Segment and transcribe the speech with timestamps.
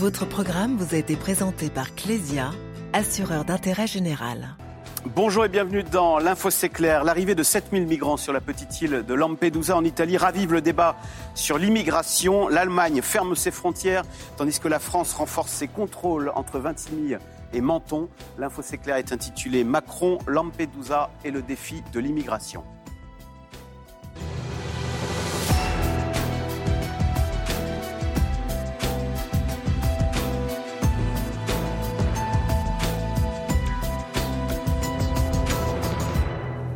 [0.00, 2.52] Votre programme vous a été présenté par Clésia,
[2.94, 4.56] assureur d'intérêt général.
[5.14, 7.04] Bonjour et bienvenue dans l'Info C'est clair.
[7.04, 10.96] L'arrivée de 7000 migrants sur la petite île de Lampedusa en Italie ravive le débat
[11.34, 12.48] sur l'immigration.
[12.48, 14.04] L'Allemagne ferme ses frontières
[14.38, 17.18] tandis que la France renforce ses contrôles entre Vintimille
[17.52, 18.08] et Menton.
[18.38, 22.64] L'Info C'est clair est intitulé Macron, Lampedusa et le défi de l'immigration.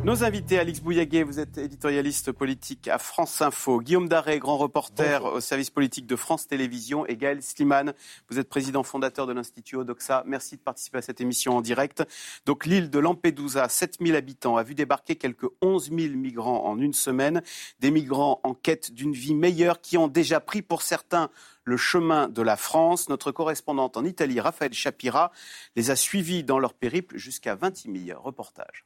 [0.05, 5.25] Nos invités, Alix Bouillaguet, vous êtes éditorialiste politique à France Info, Guillaume Daré, grand reporter
[5.25, 7.91] au service politique de France Télévisions, et Gaël Sliman,
[8.29, 10.21] vous êtes président fondateur de l'Institut Odoxa.
[10.27, 12.03] Merci de participer à cette émission en direct.
[12.45, 16.93] Donc l'île de Lampedusa, 7000 habitants, a vu débarquer quelques 11 000 migrants en une
[16.93, 17.41] semaine,
[17.79, 21.31] des migrants en quête d'une vie meilleure qui ont déjà pris pour certains
[21.63, 23.09] le chemin de la France.
[23.09, 25.31] Notre correspondante en Italie, Raphaël Chapira,
[25.75, 28.85] les a suivis dans leur périple jusqu'à 20 000 reportages.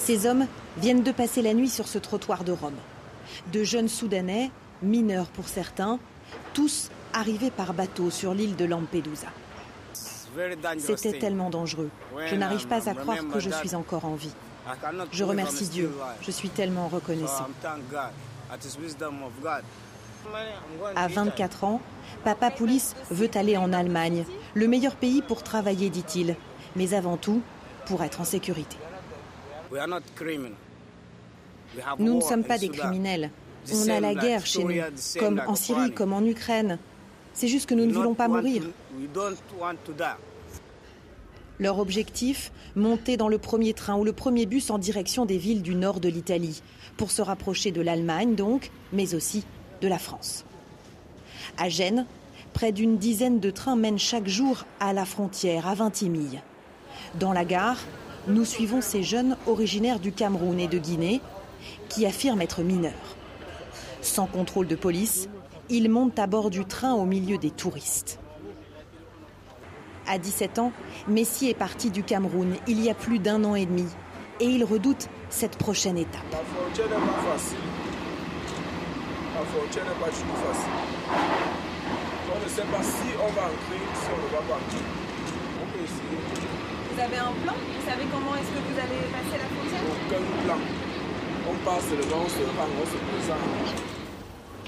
[0.00, 0.46] Ces hommes
[0.78, 2.78] viennent de passer la nuit sur ce trottoir de Rome.
[3.52, 4.50] De jeunes Soudanais,
[4.82, 5.98] mineurs pour certains,
[6.54, 9.28] tous arrivés par bateau sur l'île de Lampedusa.
[10.78, 11.90] C'était tellement dangereux.
[12.26, 14.32] Je n'arrive pas à croire que je suis encore en vie.
[15.12, 15.92] Je remercie Dieu.
[16.22, 17.48] Je suis tellement reconnaissant.
[20.96, 21.80] À 24 ans,
[22.24, 26.36] Papa Poulis veut aller en Allemagne, le meilleur pays pour travailler, dit-il,
[26.74, 27.42] mais avant tout,
[27.86, 28.76] pour être en sécurité.
[31.98, 33.30] Nous ne sommes pas des criminels.
[33.72, 34.80] On a la guerre chez nous,
[35.18, 36.78] comme en Syrie, comme en Ukraine.
[37.32, 38.64] C'est juste que nous ne voulons pas mourir.
[41.58, 45.62] Leur objectif, monter dans le premier train ou le premier bus en direction des villes
[45.62, 46.62] du nord de l'Italie,
[46.96, 49.44] pour se rapprocher de l'Allemagne donc, mais aussi
[49.82, 50.44] de la France.
[51.58, 52.06] À Gênes,
[52.54, 56.40] près d'une dizaine de trains mènent chaque jour à la frontière, à Vintimille.
[57.18, 57.78] Dans la gare,
[58.26, 61.20] nous suivons ces jeunes originaires du Cameroun et de Guinée
[61.88, 63.16] qui affirment être mineurs.
[64.02, 65.28] Sans contrôle de police,
[65.68, 68.18] ils montent à bord du train au milieu des touristes.
[70.06, 70.72] À 17 ans,
[71.06, 73.86] Messi est parti du Cameroun il y a plus d'un an et demi
[74.40, 76.22] et il redoute cette prochaine étape.
[82.32, 84.60] On ne sait pas si on va entrer, si on ne va pas.
[85.62, 86.18] On peut essayer.
[86.89, 90.44] Vous avez un plan Vous savez comment est-ce que vous allez passer la frontière Aucun
[90.44, 90.58] plan.
[91.48, 93.82] On passe seulement, on se rend, on se présente.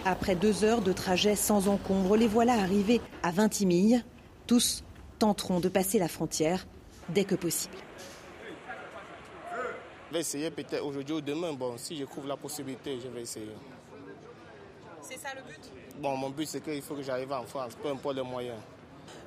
[0.04, 4.04] Après deux heures de trajet sans encombre, les voilà arrivés à Vintimille.
[4.46, 4.82] Tous
[5.18, 6.66] tenteront de passer la frontière
[7.08, 7.76] dès que possible.
[10.08, 11.52] Je vais essayer peut-être aujourd'hui ou demain.
[11.52, 13.54] Bon, si je trouve la possibilité, je vais essayer.
[15.00, 17.88] C'est ça le but Bon, mon but, c'est qu'il faut que j'arrive en France, peu
[17.88, 18.58] importe les moyens.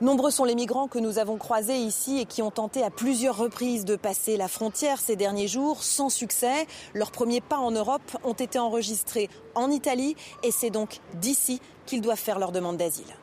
[0.01, 3.37] Nombreux sont les migrants que nous avons croisés ici et qui ont tenté à plusieurs
[3.37, 6.67] reprises de passer la frontière ces derniers jours sans succès.
[6.93, 12.01] Leurs premiers pas en Europe ont été enregistrés en Italie et c'est donc d'ici qu'ils
[12.01, 13.15] doivent faire leur demande d'asile.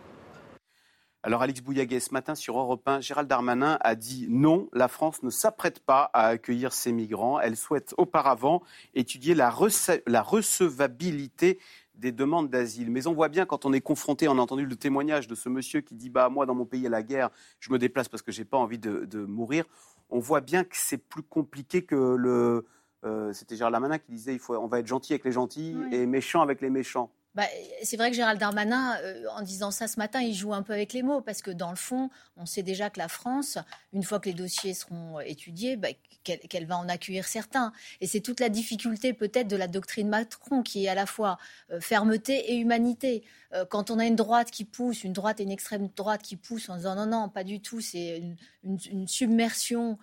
[1.25, 5.23] Alors Alix Bouillaguet, ce matin sur Europe 1, Gérald Darmanin a dit non, la France
[5.23, 7.39] ne s'apprête pas à accueillir ces migrants.
[7.39, 8.61] Elle souhaite auparavant
[8.95, 11.61] étudier la recevabilité
[12.03, 12.91] des demandes d'asile.
[12.91, 15.49] Mais on voit bien quand on est confronté, on a entendu le témoignage de ce
[15.49, 17.31] monsieur qui dit bah moi dans mon pays il y a la guerre,
[17.61, 19.65] je me déplace parce que j'ai pas envie de, de, mourir.
[20.11, 22.67] On voit bien que c'est plus compliqué que le.
[23.05, 25.75] Euh, C'était Gérald Darmanin qui disait il faut on va être gentil avec les gentils
[25.77, 25.95] oui.
[25.95, 27.11] et méchant avec les méchants.
[27.35, 27.47] Bah,
[27.83, 30.73] c'est vrai que Gérald Darmanin, euh, en disant ça ce matin, il joue un peu
[30.73, 33.59] avec les mots, parce que dans le fond, on sait déjà que la France,
[33.93, 35.89] une fois que les dossiers seront étudiés, bah,
[36.23, 37.73] qu'elle qu va en accueillir certains.
[38.01, 41.39] Et c'est toute la difficulté peut-être de la doctrine Macron, qui est à la fois
[41.71, 43.25] euh, fermeté et humanité.
[43.53, 46.37] Euh, quand on a une droite qui pousse, une droite et une extrême droite qui
[46.37, 48.23] poussent en disant non, non, pas du tout, c'est
[48.63, 49.95] une, submersion euh,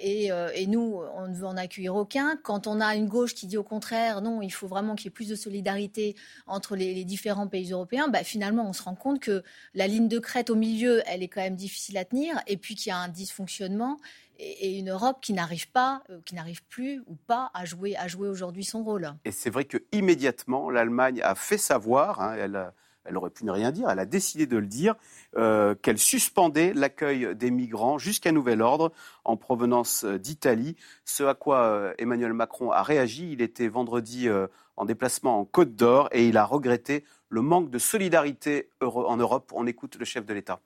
[0.00, 2.36] et, euh, et, nous, on ne veut en accueillir aucun.
[2.42, 5.08] Quand on a une gauche qui dit au contraire, non, il faut vraiment qu'il y
[5.08, 8.94] ait plus de solidarité entre les, les différents pays européens, bah, finalement, on se rend
[8.94, 9.42] compte que
[9.74, 12.74] la ligne de crête au milieu, elle est quand même difficile à tenir, et puis
[12.74, 13.98] qu'il y a un dysfonctionnement
[14.38, 18.08] et, une Europe qui n'arrive pas, euh, qui n'arrive plus ou pas à jouer, à
[18.08, 19.12] jouer aujourd'hui son rôle.
[19.24, 23.44] Et c'est vrai que immédiatement, l'Allemagne a fait savoir, hein, elle a elle aurait pu
[23.44, 24.94] ne rien dire, elle a décidé de le dire,
[25.36, 28.92] euh, qu'elle suspendait l'accueil des migrants jusqu'à nouvel ordre
[29.24, 30.76] en provenance d'Italie.
[31.04, 34.46] Ce à quoi euh, Emmanuel Macron a réagi, il était vendredi euh,
[34.76, 39.52] en déplacement en Côte d'Or et il a regretté le manque de solidarité en Europe.
[39.54, 40.60] On écoute le chef de l'État.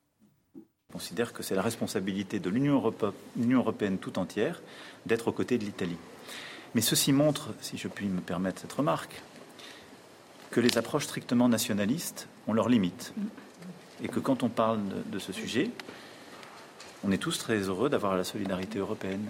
[0.54, 2.82] Je considère que c'est la responsabilité de l'Union
[3.50, 4.62] européenne tout entière
[5.04, 5.98] d'être aux côtés de l'Italie.
[6.74, 9.22] Mais ceci montre, si je puis me permettre cette remarque,
[10.50, 13.12] que les approches strictement nationalistes ont leurs limites.
[14.02, 15.70] et que quand on parle de, ce sujet,
[17.02, 19.26] on est tous très heureux d'avoir la solidarité européenne.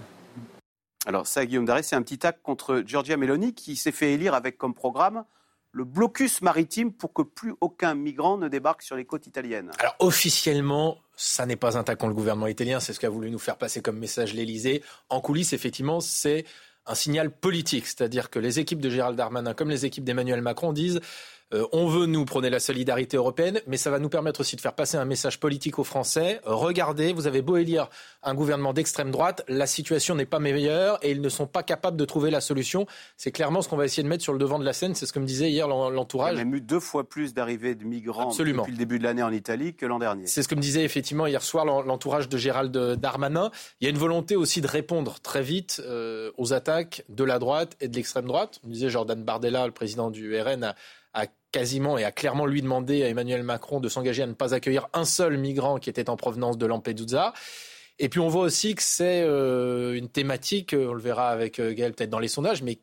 [1.06, 4.34] Alors ça, Guillaume Daré, c'est un petit acte contre Giorgia Meloni qui s'est fait élire
[4.34, 5.24] avec comme programme
[5.76, 9.70] le blocus maritime pour que plus aucun migrant ne débarque sur les côtes italiennes.
[9.78, 13.30] Alors officiellement, ça n'est pas un attaque contre le gouvernement italien, c'est ce qu'a voulu
[13.30, 14.82] nous faire passer comme message l'Elysée.
[15.10, 16.46] En coulisses, effectivement, c'est
[16.86, 20.72] un signal politique, c'est-à-dire que les équipes de Gérald Darmanin comme les équipes d'Emmanuel Macron
[20.72, 21.00] disent
[21.54, 24.60] euh, on veut nous prôner la solidarité européenne, mais ça va nous permettre aussi de
[24.60, 26.40] faire passer un message politique aux Français.
[26.44, 27.88] Regardez, vous avez beau élire
[28.24, 31.96] un gouvernement d'extrême droite, la situation n'est pas meilleure et ils ne sont pas capables
[31.96, 32.86] de trouver la solution.
[33.16, 34.96] C'est clairement ce qu'on va essayer de mettre sur le devant de la scène.
[34.96, 36.34] C'est ce que me disait hier l'entourage.
[36.34, 39.04] Il y a même eu deux fois plus d'arrivées de migrants depuis le début de
[39.04, 40.26] l'année en Italie que l'an dernier.
[40.26, 43.52] C'est ce que me disait effectivement hier soir l'entourage de Gérald Darmanin.
[43.80, 47.38] Il y a une volonté aussi de répondre très vite euh, aux attaques de la
[47.38, 48.58] droite et de l'extrême droite.
[48.64, 50.74] On disait Jordan Bardella, le président du RN, a
[51.52, 54.88] quasiment et a clairement lui demandé à Emmanuel Macron de s'engager à ne pas accueillir
[54.92, 57.32] un seul migrant qui était en provenance de Lampedusa.
[57.98, 61.72] Et puis on voit aussi que c'est euh, une thématique, on le verra avec euh,
[61.72, 62.78] Gaël peut-être dans les sondages, mais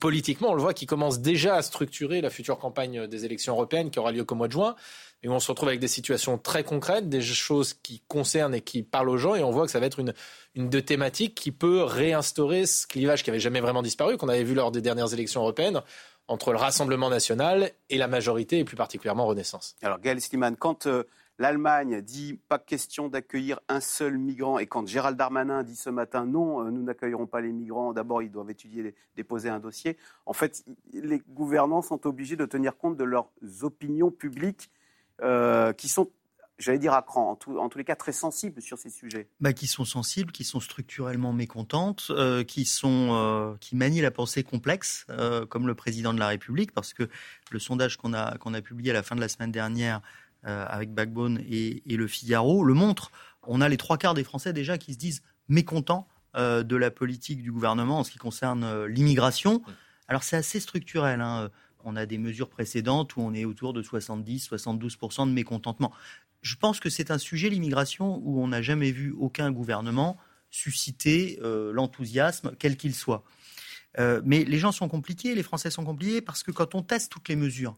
[0.00, 3.90] politiquement, on le voit qui commence déjà à structurer la future campagne des élections européennes
[3.90, 4.76] qui aura lieu qu'au mois de juin.
[5.22, 8.84] Et on se retrouve avec des situations très concrètes, des choses qui concernent et qui
[8.84, 9.34] parlent aux gens.
[9.34, 10.14] Et on voit que ça va être une,
[10.54, 14.44] une de thématiques qui peut réinstaurer ce clivage qui avait jamais vraiment disparu, qu'on avait
[14.44, 15.82] vu lors des dernières élections européennes,
[16.28, 19.76] entre le Rassemblement national et la majorité, et plus particulièrement Renaissance.
[19.82, 21.04] Alors Gaël Sliman, quand euh,
[21.38, 26.26] l'Allemagne dit pas question d'accueillir un seul migrant, et quand Gérald Darmanin dit ce matin
[26.26, 29.96] non, euh, nous n'accueillerons pas les migrants, d'abord ils doivent étudier, déposer un dossier,
[30.26, 33.30] en fait les gouvernants sont obligés de tenir compte de leurs
[33.62, 34.70] opinions publiques
[35.22, 36.10] euh, qui sont
[36.58, 39.28] j'allais dire à cran, en, tous les cas très sensibles sur ces sujets.
[39.40, 44.10] Bah, qui sont sensibles, qui sont structurellement mécontentes, euh, qui, sont, euh, qui manient la
[44.10, 47.08] pensée complexe, euh, comme le président de la République, parce que
[47.50, 50.00] le sondage qu'on a, qu'on a publié à la fin de la semaine dernière
[50.44, 53.10] avec Backbone et, et, Le Figaro le montre.
[53.42, 56.06] On a les trois quarts des Français déjà qui se disent mécontents
[56.36, 59.62] de la politique du gouvernement en ce qui concerne l'immigration.
[60.06, 61.20] Alors c'est assez structurel.
[61.20, 61.50] Hein.
[61.84, 65.92] On a des mesures précédentes où on est autour de 70-72% de mécontentement
[66.42, 70.18] je pense que c'est un sujet, l'immigration, où on n'a jamais vu aucun gouvernement
[70.50, 73.24] susciter euh, l'enthousiasme, quel qu'il soit.
[73.98, 77.10] Euh, mais les gens sont compliqués, les Français sont compliqués, parce que quand on teste
[77.10, 77.76] toutes les mesures,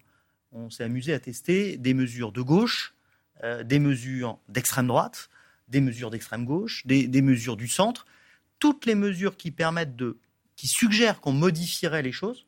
[0.53, 2.95] on s'est amusé à tester des mesures de gauche,
[3.43, 5.31] euh, des mesures d'extrême droite,
[5.69, 8.07] des mesures d'extrême gauche, des, des, mesures du centre,
[8.59, 10.19] toutes les mesures qui permettent de,
[10.57, 12.47] qui suggèrent qu'on modifierait les choses,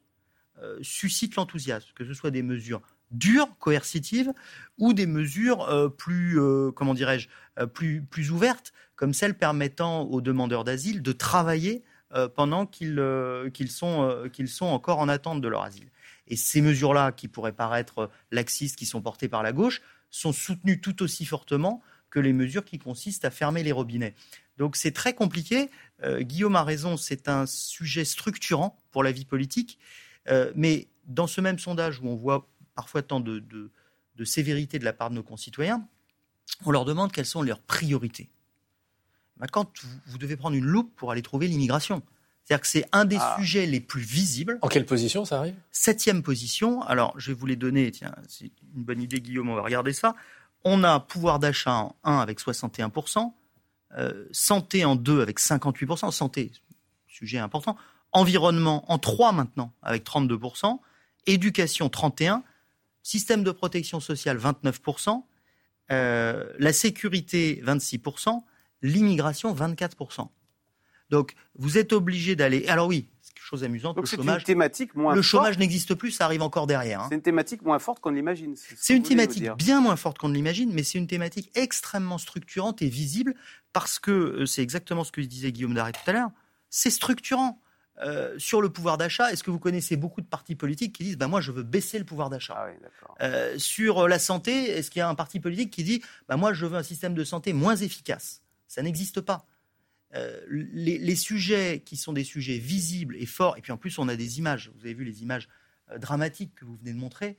[0.81, 2.83] suscitent l'enthousiasme, que ce soit des mesures
[3.13, 4.33] dures, coercitives,
[4.79, 7.29] ou des mesures euh, plus, euh, comment dirais-je,
[7.59, 11.83] euh, plus, plus ouvertes, comme celles permettant aux demandeurs d'asile de travailler
[12.35, 13.03] pendant qu'ils
[13.55, 15.89] qu'ils sont, qu'ils sont encore en attente de leur asile.
[16.29, 19.81] Et ces mesures-là, qui pourraient paraître laxistes, qui sont portées par la gauche,
[20.11, 21.81] sont soutenues tout aussi fortement
[22.11, 24.15] que les mesures qui consistent à fermer les robinets.
[24.59, 25.71] Donc c'est très compliqué.
[26.21, 29.79] Guillaume a raison, c'est un sujet structurant pour la vie politique.
[30.55, 33.71] mais dans ce même sondage où on voit parfois tant de,
[34.25, 35.87] sévérité de la part de nos concitoyens,
[36.65, 38.29] on leur demande quelles sont leurs priorités.
[39.39, 39.73] Ben, quand
[40.07, 42.03] vous, devez prendre une loupe pour aller trouver l'immigration,
[42.45, 43.37] c'est-à-dire que c'est un des ah.
[43.39, 44.59] sujets les plus visibles.
[44.63, 45.55] En quelle position ça arrive?
[45.71, 46.83] Septième position.
[46.83, 47.91] Alors, je vais vous les donner.
[47.91, 50.15] Tiens, c'est une bonne idée, Guillaume, on va regarder ça.
[50.65, 53.33] On a pouvoir d'achat en 1 avec 61%,
[53.99, 56.53] euh, santé en 2 avec 58%, santé,
[57.09, 57.77] sujet important,
[58.13, 60.79] environnement en 3 maintenant avec 32%,
[61.27, 62.43] éducation 31%,
[63.03, 65.23] système de protection sociale 29%,
[65.91, 68.43] euh, la sécurité 26%,
[68.83, 70.29] l'immigration 24%.
[71.11, 72.67] Donc vous êtes obligé d'aller.
[72.69, 73.09] Alors oui,
[73.53, 73.99] chose amusante.
[73.99, 77.01] le chômage, une thématique moins le chômage n'existe plus, ça arrive encore derrière.
[77.01, 77.07] Hein.
[77.11, 78.55] C'est une thématique moins forte qu'on l'imagine.
[78.57, 82.81] C'est une thématique bien moins forte qu'on ne l'imagine, mais c'est une thématique extrêmement structurante
[82.83, 83.35] et visible
[83.73, 86.31] parce que euh, c'est exactement ce que disait Guillaume Darret tout à l'heure.
[86.71, 87.61] C'est structurant.
[88.01, 91.19] Euh, sur le pouvoir d'achat, est-ce que vous connaissez beaucoup de partis politiques qui disent
[91.19, 92.67] bah, Moi, je veux baisser le pouvoir d'achat
[93.19, 96.37] ah euh, Sur la santé, est-ce qu'il y a un parti politique qui dit bah,
[96.37, 98.43] Moi, je veux un système de santé moins efficace?
[98.67, 99.47] Ça n'existe pas.
[100.15, 104.09] Euh, les, sujets qui sont des sujets visibles et forts, et puis en plus, on
[104.09, 104.71] a des images.
[104.75, 105.49] Vous avez vu les images
[105.99, 107.37] dramatiques que vous venez de montrer.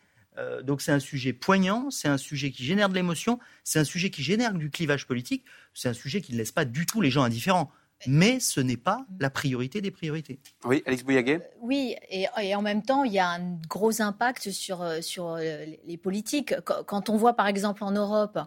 [0.63, 4.11] donc, c'est un sujet poignant, c'est un sujet qui génère de l'émotion, c'est un sujet
[4.11, 7.09] qui génère du clivage politique, c'est un sujet qui ne laisse pas du tout les
[7.09, 7.71] gens indifférents.
[8.07, 10.39] Mais ce n'est pas la priorité des priorités.
[10.63, 14.51] Oui, Alex Bouillaguet Oui, et, et, en même temps, il y a un gros impact
[14.51, 16.55] sur, sur les politiques.
[16.63, 18.43] Quand on voit par exemple en Europe euh,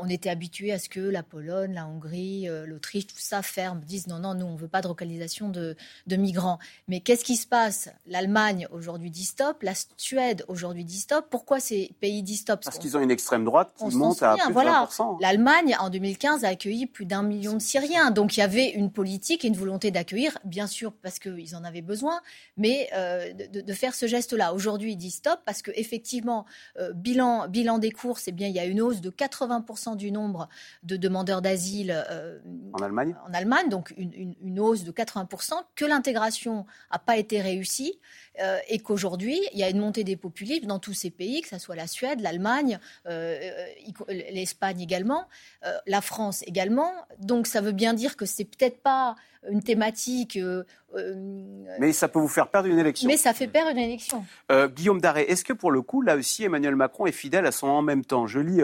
[0.00, 3.80] on était habitué à ce que la Pologne, la Hongrie, euh, l'Autriche, tout ça ferme,
[3.80, 5.76] disent non, non, nous, on ne veut pas de localisation de,
[6.10, 6.58] migrants.
[6.88, 7.88] Mais qu'est-ce qui se passe?
[8.06, 11.26] L'Allemagne aujourd'hui dit stop, la Suède aujourd'hui dit stop.
[11.30, 12.62] Pourquoi ces pays disent stop?
[12.64, 14.88] Parce qu'ils ont une extrême droite qui monte à plus de voilà.
[15.20, 18.10] L'Allemagne, en 2015, a accueilli plus d'un million de Syriens.
[18.10, 21.64] Donc il y avait une politique et une volonté d'accueillir, bien sûr, parce qu'ils en
[21.64, 22.20] avaient besoin,
[22.56, 24.54] mais euh, de, faire ce geste-là.
[24.54, 26.46] Aujourd'hui, ils disent stop parce qu'effectivement,
[26.94, 30.48] bilan, bilan des courses, eh bien, il y a une hausse de 80% du nombre
[30.82, 32.38] de demandeurs d'asile euh,
[32.72, 33.14] en Allemagne.
[33.28, 37.98] En Allemagne, donc une, hausse de 80%, que l'intégration n'a pas été réussie
[38.40, 41.48] euh, et qu'aujourd'hui, il y a une montée des populismes dans tous ces pays, que
[41.48, 43.38] ce soit la Suède, l'Allemagne, euh,
[44.08, 45.26] l'Espagne également,
[45.86, 46.92] la France également.
[47.20, 49.16] Donc ça veut bien dire que c'est peut-être pas
[49.50, 50.38] une thématique.
[51.78, 53.08] mais ça peut vous faire perdre une élection.
[53.08, 54.24] Mais ça fait perdre une élection.
[54.50, 57.66] Guillaume Daré, est-ce que pour le coup, là aussi, Emmanuel Macron est fidèle à son
[57.66, 58.26] en même temps?
[58.26, 58.60] Je lis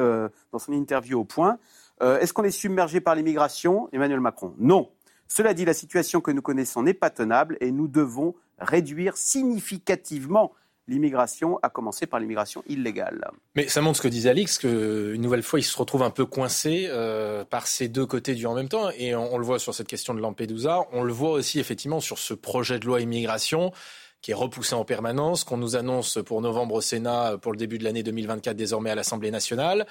[0.52, 1.58] dans son interview au point.
[2.00, 3.88] est-ce qu'on est submergé par l'immigration?
[3.92, 4.90] Emmanuel Macron Non.
[5.28, 10.52] Cela dit, la situation que nous connaissons n'est pas tenable et nous devons réduire significativement
[10.86, 13.30] l'immigration, à commencer par l'immigration illégale.
[13.54, 16.26] Mais ça montre ce que disait Alix, qu'une nouvelle fois, il se retrouve un peu
[16.26, 18.90] coincé euh, par ces deux côtés du en même temps.
[18.98, 22.18] Et on, le voit sur cette question de Lampedusa, on le voit aussi effectivement sur
[22.18, 23.72] ce projet de loi immigration
[24.20, 27.76] qui est repoussé en permanence, qu'on nous annonce pour novembre au Sénat, pour le début
[27.76, 29.86] de l'année 2024 désormais à l'Assemblée nationale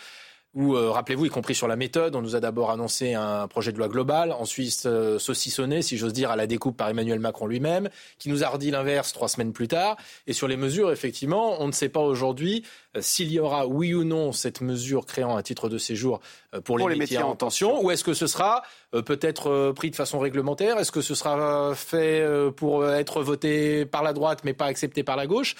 [0.56, 3.72] où, euh, rappelez-vous, y compris sur la méthode, on nous a d'abord annoncé un projet
[3.72, 7.48] de loi global, ensuite euh, saucissonné, si j'ose dire, à la découpe par Emmanuel Macron
[7.48, 9.98] lui-même, qui nous a redit l'inverse trois semaines plus tard.
[10.28, 12.64] Et sur les mesures, effectivement, on ne sait pas aujourd'hui
[12.96, 16.20] euh, s'il y aura, oui ou non, cette mesure créant un titre de séjour
[16.66, 20.78] pour, les, métiers, en tension, ou est-ce que ce sera peut-être pris de façon réglementaire,
[20.78, 22.24] est-ce que ce sera fait
[22.56, 25.56] pour être voté par la droite mais pas accepté par la gauche?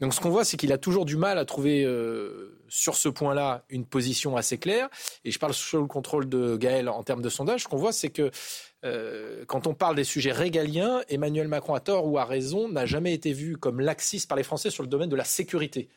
[0.00, 3.08] Donc ce qu'on voit, c'est qu'il a toujours du mal à trouver euh, sur ce
[3.08, 4.88] point-là une position assez claire.
[5.24, 7.64] Et je parle sous le contrôle de Gaël en termes de sondage.
[7.64, 8.30] Ce qu'on voit, c'est que
[8.84, 12.86] euh, quand on parle des sujets régaliens, Emmanuel Macron, a tort ou a raison, n'a
[12.86, 15.88] jamais été vu comme laxiste par les Français sur le domaine de la sécurité.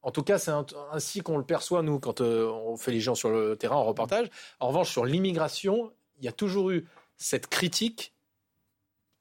[0.00, 0.52] En tout cas, c'est
[0.92, 3.84] ainsi qu'on le perçoit, nous, quand euh, on fait les gens sur le terrain en
[3.84, 4.28] reportage.
[4.60, 6.86] En revanche, sur l'immigration, il y a toujours eu
[7.18, 8.14] cette critique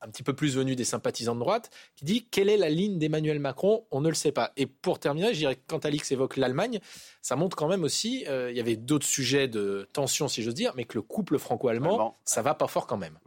[0.05, 2.99] un petit peu plus venu des sympathisants de droite, qui dit quelle est la ligne
[2.99, 3.85] d'Emmanuel Macron?
[3.91, 4.51] On ne le sait pas.
[4.55, 6.79] Et pour terminer, je dirais que quand Alix évoque l'Allemagne,
[7.21, 10.53] ça montre quand même aussi, euh, il y avait d'autres sujets de tension, si j'ose
[10.53, 13.17] dire, mais que le couple franco-allemand, ça va pas fort quand même.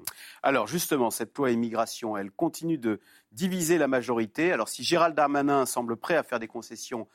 [0.43, 3.01] Alors justement, cette loi immigration, elle continue de
[3.33, 4.53] diviser la majorité.
[4.53, 7.09] Alors si Gérald Darmanin semble prêt à faire des concessions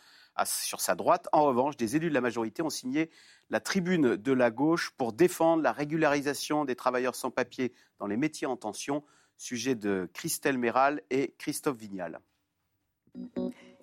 [0.46, 3.10] sur sa droite, en revanche, des élus de la majorité ont signé
[3.50, 8.18] la tribune de la gauche pour défendre la régularisation des travailleurs sans papier dans les
[8.18, 9.04] métiers en tension.
[9.44, 12.22] Sujet de Christelle Méral et Christophe Vignal.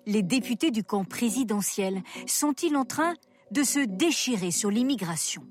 [0.07, 3.13] Les députés du camp présidentiel sont-ils en train
[3.51, 5.45] de se déchirer sur l'immigration?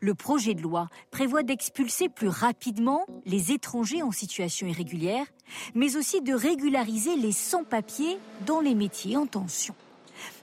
[0.00, 5.26] Le projet de loi prévoit d'expulser plus rapidement les étrangers en situation irrégulière,
[5.74, 9.74] mais aussi de régulariser les sans-papiers dans les métiers en tension.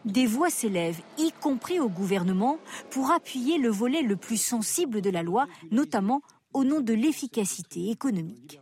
[0.04, 2.58] Des voix s'élèvent, y compris au gouvernement,
[2.90, 7.90] pour appuyer le volet le plus sensible de la loi, notamment au nom de l'efficacité
[7.92, 8.60] économique.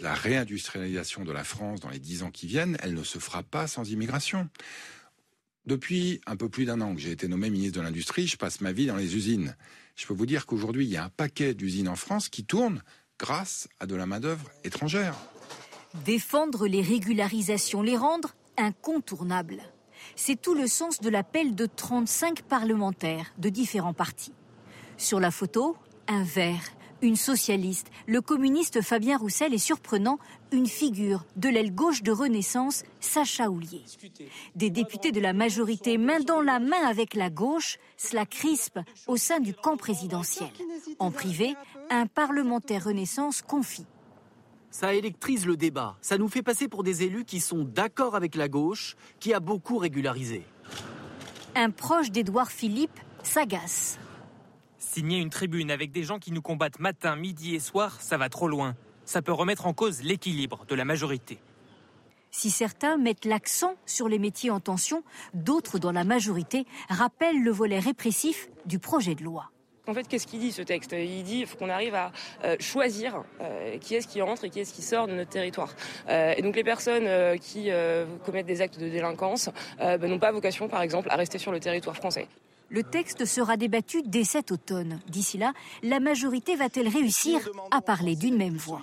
[0.00, 3.42] La réindustrialisation de la France dans les dix ans qui viennent, elle ne se fera
[3.42, 4.48] pas sans immigration.
[5.66, 8.60] Depuis un peu plus d'un an que j'ai été nommé ministre de l'Industrie, je passe
[8.60, 9.56] ma vie dans les usines.
[9.94, 12.82] Je peux vous dire qu'aujourd'hui, il y a un paquet d'usines en France qui tournent
[13.18, 15.16] grâce à de la main-d'œuvre étrangère.
[16.04, 19.62] Défendre les régularisations, les rendre incontournables.
[20.16, 24.34] C'est tout le sens de l'appel de 35 parlementaires de différents partis.
[24.96, 25.76] Sur la photo,
[26.08, 26.62] un verre
[27.04, 30.18] une socialiste, le communiste Fabien Roussel est surprenant,
[30.52, 33.84] une figure de l'aile gauche de Renaissance, Sacha Houlier.
[34.56, 39.16] Des députés de la majorité, main dans la main avec la gauche, cela crispe au
[39.16, 40.48] sein du camp présidentiel.
[40.98, 41.54] En privé,
[41.90, 43.86] un parlementaire Renaissance confie.
[44.70, 45.96] Ça électrise le débat.
[46.00, 49.40] Ça nous fait passer pour des élus qui sont d'accord avec la gauche, qui a
[49.40, 50.42] beaucoup régularisé.
[51.54, 53.98] Un proche d'Édouard Philippe s'agace.
[54.92, 58.28] Signer une tribune avec des gens qui nous combattent matin, midi et soir, ça va
[58.28, 58.76] trop loin.
[59.04, 61.38] Ça peut remettre en cause l'équilibre de la majorité.
[62.30, 67.50] Si certains mettent l'accent sur les métiers en tension, d'autres dans la majorité rappellent le
[67.50, 69.50] volet répressif du projet de loi.
[69.88, 70.94] En fait, qu'est-ce qu'il dit ce texte?
[70.96, 72.12] Il dit qu'il faut qu'on arrive à
[72.44, 75.74] euh, choisir euh, qui est-ce qui entre et qui est-ce qui sort de notre territoire.
[76.08, 77.70] Euh, et donc les personnes qui
[78.24, 81.60] commettent des actes de délinquance ben, n'ont pas vocation, par exemple, à rester sur le
[81.60, 82.28] territoire français.
[82.70, 85.00] Le texte sera débattu dès cet automne.
[85.08, 85.52] D'ici là,
[85.82, 87.40] la majorité va-t-elle réussir
[87.70, 88.82] à parler d'une même voix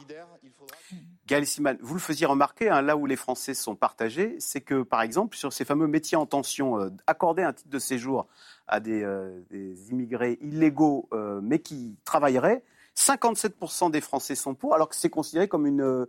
[1.27, 4.83] Gaël Siman, vous le faisiez remarquer, hein, là où les Français sont partagés, c'est que,
[4.83, 8.27] par exemple, sur ces fameux métiers en tension, euh, accorder un titre de séjour
[8.67, 12.63] à des, euh, des immigrés illégaux, euh, mais qui travailleraient,
[12.95, 16.05] 57% des Français sont pour, alors que c'est considéré comme une,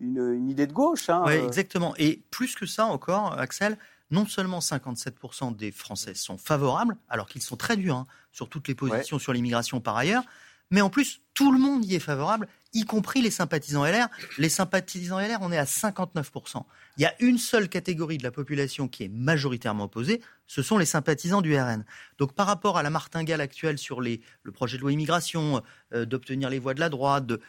[0.00, 1.08] une, une idée de gauche.
[1.08, 1.94] Hein, Oui, exactement.
[1.96, 3.78] Et plus que ça encore, Axel,
[4.14, 8.68] non seulement 57% des Français sont favorables, alors qu'ils sont très durs hein, sur toutes
[8.68, 10.24] les positions sur l'immigration par ailleurs,
[10.70, 14.08] mais en plus, tout le monde y est favorable, y compris les sympathisants LR.
[14.38, 16.64] Les sympathisants LR, on est à 59%.
[16.96, 20.78] Il y a une seule catégorie de la population qui est majoritairement opposée, ce sont
[20.78, 21.84] les sympathisants du RN.
[22.18, 26.06] Donc par rapport à la martingale actuelle sur les, le projet de loi immigration, euh,
[26.06, 27.40] d'obtenir les voix de la droite, de,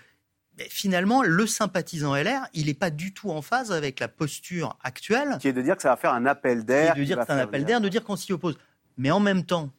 [0.69, 5.37] finalement, le sympathisant LR, il n'est pas du tout en phase avec la posture actuelle.
[5.39, 6.95] Qui est de dire que ça va faire un appel d'air.
[6.95, 8.57] De dire que c'est un appel d'air, de dire qu'on s'y oppose.
[8.97, 9.71] Mais en même temps,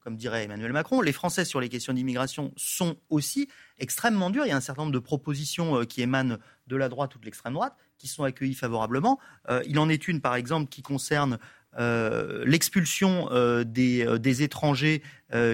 [0.00, 4.44] comme dirait Emmanuel Macron, les Français sur les questions d'immigration sont aussi extrêmement durs.
[4.44, 7.18] Il y a un certain nombre de propositions euh, qui émanent de la droite ou
[7.18, 9.18] de l'extrême droite qui sont accueillies favorablement.
[9.50, 11.38] Euh, il en est une, par exemple, qui concerne
[11.78, 15.02] euh, l'expulsion euh, des, des étrangers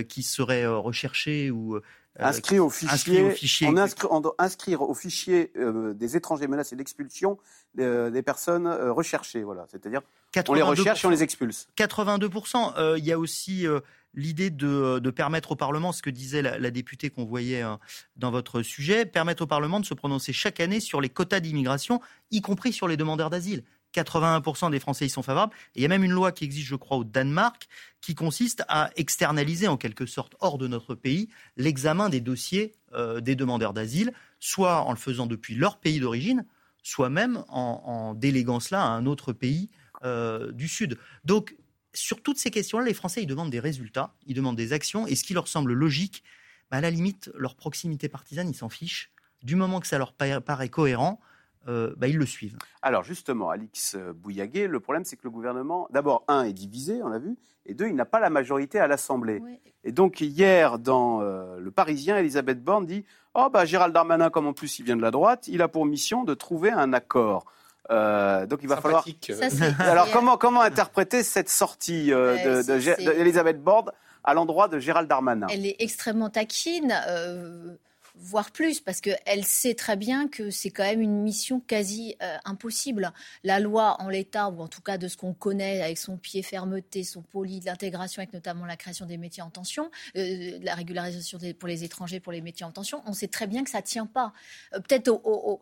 [0.09, 1.81] qui seraient recherchés ou
[2.19, 3.67] Inscrit au fichier, inscrits au fichier.
[3.69, 7.39] on, inscrit- on doit inscrire au fichier euh, des étrangers menacés d'expulsion
[7.81, 9.43] euh, des personnes euh, recherchées.
[9.43, 9.67] Voilà.
[9.69, 10.01] C'est-à-dire,
[10.49, 11.67] on les recherche et on les expulse.
[11.77, 12.75] 82%.
[12.79, 13.81] Euh, il y a aussi euh,
[14.15, 17.75] l'idée de, de permettre au Parlement, ce que disait la, la députée qu'on voyait euh,
[18.17, 22.01] dans votre sujet, permettre au Parlement de se prononcer chaque année sur les quotas d'immigration,
[22.31, 23.65] y compris sur les demandeurs d'asile.
[23.95, 25.53] 81% des Français y sont favorables.
[25.75, 27.69] Et il y a même une loi qui existe, je crois, au Danemark,
[28.01, 33.21] qui consiste à externaliser en quelque sorte hors de notre pays l'examen des dossiers euh,
[33.21, 36.45] des demandeurs d'asile, soit en le faisant depuis leur pays d'origine,
[36.83, 39.71] soit même en, déléguant cela à un autre pays
[40.05, 40.99] euh, du Sud.
[41.25, 41.57] Donc,
[41.95, 45.15] sur toutes ces questions-là, les Français, ils demandent des résultats, ils demandent des actions, et
[45.15, 46.23] ce qui leur semble logique,
[46.71, 49.11] bah, à la limite, leur proximité partisane, ils s'en fichent.
[49.43, 51.21] Du moment que ça leur pa- paraît cohérent,
[51.69, 52.59] euh, bah, ils le suivent.
[52.83, 57.09] Alors justement, Alix Bouillaguet, le problème c'est que le gouvernement, d'abord, un, est divisé, on
[57.09, 59.43] l'a vu, et deux, il n'a pas la majorité à l'Assemblée.
[59.85, 63.05] Et donc hier, dans euh, Le Parisien, Elisabeth Borne dit
[63.35, 65.87] «Oh, bah, Gérald Darmanin, comme en plus il vient de la droite, il a pour
[65.87, 67.45] mission de trouver un accord.
[67.91, 69.05] Euh, donc il va falloir...
[69.05, 69.47] Ça,
[69.79, 73.91] Alors comment, comment interpréter cette sortie euh, Ouais, de- d'Elisabeth Borne
[74.23, 75.47] à l'endroit de Gérald Darmanin?
[75.51, 77.75] Elle est extrêmement taquine, euh,
[78.17, 82.37] voire plus, parce qu'elle sait très bien que c'est quand même une mission quasi euh,
[82.45, 83.13] impossible.
[83.43, 86.43] La loi en l'état, ou en tout cas de ce qu'on connaît, avec son pied
[86.43, 91.39] fermeté, son poli, l'intégration, avec notamment la création des métiers en tension, euh, la régularisation
[91.59, 93.85] pour les étrangers, pour les métiers en tension, on sait très bien que ça ne
[93.85, 94.33] tient pas.
[94.75, 95.61] Euh, Peut-être au-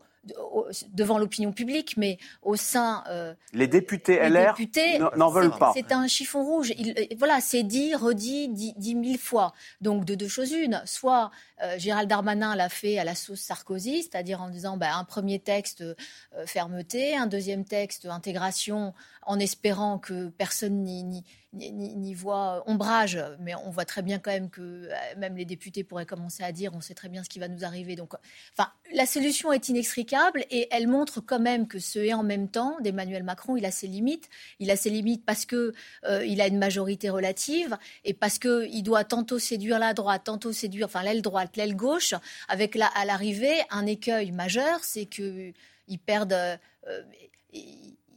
[0.93, 5.73] devant l'opinion publique, mais au sein euh, Les députés les LR députés, n'en- veulent pas.
[5.75, 6.73] C'est un chiffon rouge.
[6.79, 9.53] Il- euh, voilà, c'est dit, redit, dit, dit mille fois.
[9.81, 10.81] Donc, de deux choses une.
[10.87, 11.31] Soit
[11.63, 15.39] euh, Gérald Darmanin l'a fait à la sauce Sarkozy, c'est-à-dire en disant bah, un premier
[15.41, 15.95] texte euh,
[16.47, 21.25] fermeté, un deuxième texte intégration, en espérant que personne n'y-
[22.15, 23.19] voit ombrage.
[23.41, 26.51] Mais on voit très bien quand même que euh, même les députés pourraient commencer à
[26.53, 27.95] dire on sait très bien ce qui va nous arriver.
[27.95, 28.15] Donc,
[28.57, 32.49] enfin, la solution est inextricable et elle montre quand même que ce et en même
[32.49, 34.29] temps d'Emmanuel Macron, il a ses limites.
[34.61, 35.73] Il a ses limites parce que
[36.05, 40.23] euh, il a une majorité relative et parce que il doit tantôt séduire la droite,
[40.25, 42.15] tantôt séduire, enfin l'aile droite, l'aile gauche.
[42.49, 45.53] Avec la, à l'arrivée un écueil majeur, c'est que
[45.89, 46.33] ils perdent.
[46.33, 46.57] euh,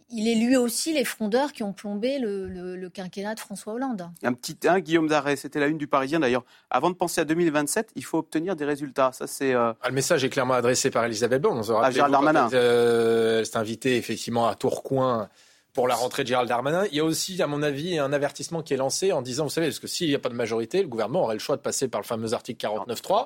[0.10, 3.74] il est lui aussi les frondeurs qui ont plombé le, le- le quinquennat de François
[3.74, 4.08] Hollande.
[4.24, 6.44] Un petit un, Guillaume Darret, c'était la une du Parisien d'ailleurs.
[6.70, 9.12] Avant de penser à 2027, il faut obtenir des résultats.
[9.14, 9.54] Ça, c'est.
[9.54, 11.58] euh, Ah, le message est clairement adressé par Elisabeth Borne.
[11.60, 12.48] On se rappelle Gérald Darmanin.
[12.52, 15.28] Elle, euh, elle s'est invitée effectivement à Tourcoing
[15.74, 16.86] pour la rentrée de Gérald Darmanin.
[16.92, 19.50] Il y a aussi, à mon avis, un avertissement qui est lancé en disant, vous
[19.50, 21.62] savez, parce que s'il n'y a pas de majorité, le gouvernement aurait le choix de
[21.62, 23.26] passer par le fameux article 49.3.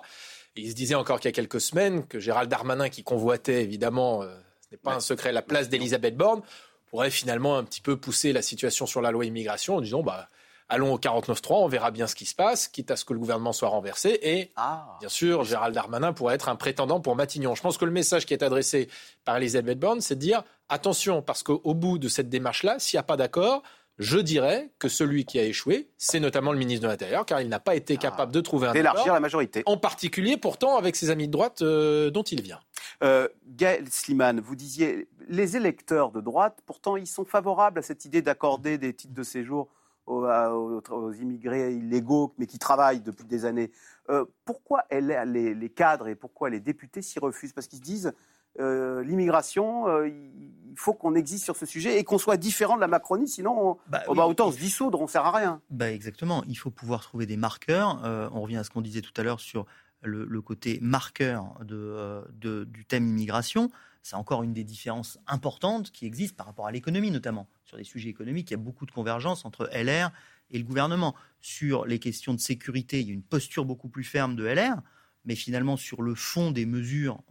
[0.56, 3.62] Et il se disait encore qu'il y a quelques semaines que Gérald Darmanin, qui convoitait
[3.62, 4.28] évidemment, euh,
[4.62, 6.42] ce n'est pas un secret, la place d'Elisabeth Borne,
[6.90, 10.30] pourrait finalement un petit peu pousser la situation sur la loi immigration en disant, bah,
[10.70, 13.20] allons au 49.3, on verra bien ce qui se passe, quitte à ce que le
[13.20, 14.20] gouvernement soit renversé.
[14.22, 14.52] Et
[15.00, 17.56] bien sûr, Gérald Darmanin pourrait être un prétendant pour Matignon.
[17.56, 18.88] Je pense que le message qui est adressé
[19.26, 23.02] par Elisabeth Borne, c'est de dire attention, parce qu'au bout de cette démarche-là, s'il n'y
[23.02, 23.64] a pas d'accord,
[24.00, 27.50] je dirais que celui qui a échoué, c'est notamment le ministre de l'Intérieur, car il
[27.50, 29.62] n'a pas été capable de trouver un d'élargir la majorité.
[29.66, 32.60] En particulier, pourtant, avec ses amis de droite euh, dont il vient.
[33.04, 38.06] Euh, Gaël Sliman, vous disiez, les électeurs de droite, pourtant, ils sont favorables à cette
[38.06, 39.68] idée d'accorder des titres de séjour
[40.06, 43.70] aux, à- aux- aux immigrés illégaux, mais qui travaillent depuis des années.
[44.10, 47.54] Euh, pourquoi elle- les, les cadres et pourquoi les députés s'y refusent?
[47.54, 48.14] Parce qu'ils se disent,
[48.60, 52.82] euh, l'immigration, euh, il faut qu'on existe sur ce sujet et qu'on soit différent de
[52.82, 55.62] la Macronie, sinon on, Bah oh, bah, autant se dissoudre, on sert à rien.
[55.70, 58.04] Bah exactement, il faut pouvoir trouver des marqueurs.
[58.06, 59.66] Euh, on revient à ce qu'on disait tout à l'heure sur
[60.02, 63.70] le, le côté marqueur de, de- du thème immigration.
[64.02, 67.48] C'est encore une des différences importantes qui existent par rapport à l'économie notamment.
[67.66, 70.12] Sur les sujets économiques, il y a beaucoup de convergence entre LR
[70.52, 71.14] et le gouvernement.
[71.42, 74.82] Sur les questions de sécurité, il y a une posture beaucoup plus ferme de LR,
[75.26, 77.22] mais finalement sur le fond des mesures,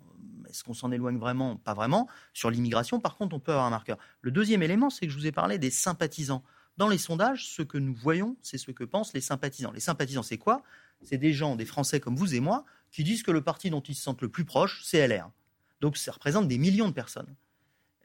[0.48, 1.56] est-ce qu'on s'en éloigne vraiment?
[1.56, 2.08] Pas vraiment.
[2.32, 3.98] Sur l'immigration, par contre, on peut avoir un marqueur.
[4.22, 6.42] Le deuxième élément, c'est que je vous ai parlé des sympathisants.
[6.76, 9.72] Dans les sondages, ce que nous voyons, c'est ce que pensent les sympathisants.
[9.72, 10.62] Les sympathisants, c'est quoi?
[11.02, 13.80] C'est des gens, des Français comme vous et moi, qui disent que le parti dont
[13.80, 15.30] ils se sentent le plus proche, c'est LR.
[15.80, 17.34] Donc ça représente des millions de personnes.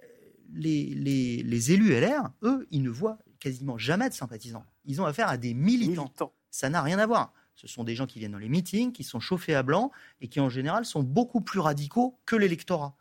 [0.01, 0.05] Euh,
[0.53, 4.65] Les, les- les élus LR, eux, ils ne voient quasiment jamais de sympathisants.
[4.85, 6.05] Ils ont affaire à des militants.
[6.51, 7.33] Ça n'a rien à voir.
[7.55, 10.27] Ce sont des gens qui viennent dans les meetings, qui sont chauffés à blanc et
[10.27, 12.95] qui, en général, sont beaucoup plus radicaux que l'électorat.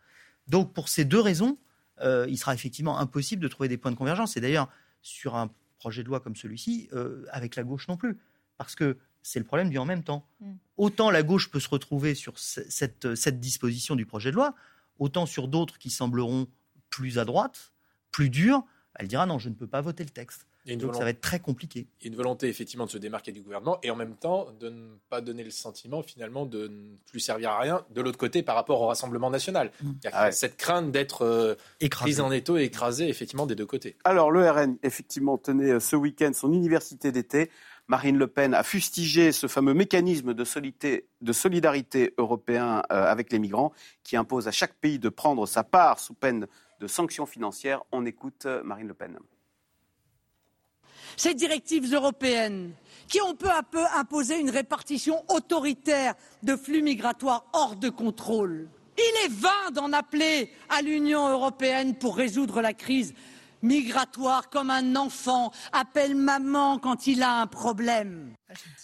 [0.48, 1.58] Donc, pour ces deux raisons,
[2.00, 4.36] euh, il sera effectivement impossible de trouver des points de convergence.
[4.36, 4.68] Et d'ailleurs,
[5.02, 8.18] sur un projet de loi comme celui-ci, euh, avec la gauche non plus.
[8.58, 10.26] Parce que c'est le problème du en même temps.
[10.40, 10.52] Mm.
[10.76, 14.54] Autant la gauche peut se retrouver sur ce- cette, cette disposition du projet de loi,
[14.98, 16.46] autant sur d'autres qui sembleront
[16.90, 17.72] plus à droite,
[18.10, 18.64] plus dures,
[18.96, 20.46] elle dira non, je ne peux pas voter le texte.
[20.64, 21.86] Il y a une Donc ça volonté- va être très compliqué.
[22.00, 24.46] Il y a une volonté effectivement de se démarquer du gouvernement et en même temps
[24.60, 28.18] de ne pas donner le sentiment finalement de ne plus servir à rien de l'autre
[28.18, 29.72] côté par rapport au Rassemblement national.
[29.82, 30.32] Il y a Ah ouais.
[30.32, 32.04] cette crainte d'être euh, Écrasé.
[32.04, 33.96] prise en étau et écrasée effectivement des deux côtés.
[34.04, 37.50] Alors, le RN, effectivement, tenait euh, ce week-end son université d'été.
[37.88, 43.32] Marine Le Pen a fustigé ce fameux mécanisme de, solité- de solidarité européen euh, avec
[43.32, 43.72] les migrants
[44.04, 46.46] qui impose à chaque pays de prendre sa part sous peine
[46.78, 47.82] de sanctions financières.
[47.90, 49.18] On écoute euh, Marine Le Pen.
[51.16, 52.72] Ces directives européennes
[53.08, 58.68] qui ont peu à peu imposé une répartition autoritaire de flux migratoires hors de contrôle.
[58.96, 63.14] Il est vain d'en appeler à l'Union européenne pour résoudre la crise
[63.62, 68.34] migratoire comme un enfant appelle maman quand il a un problème.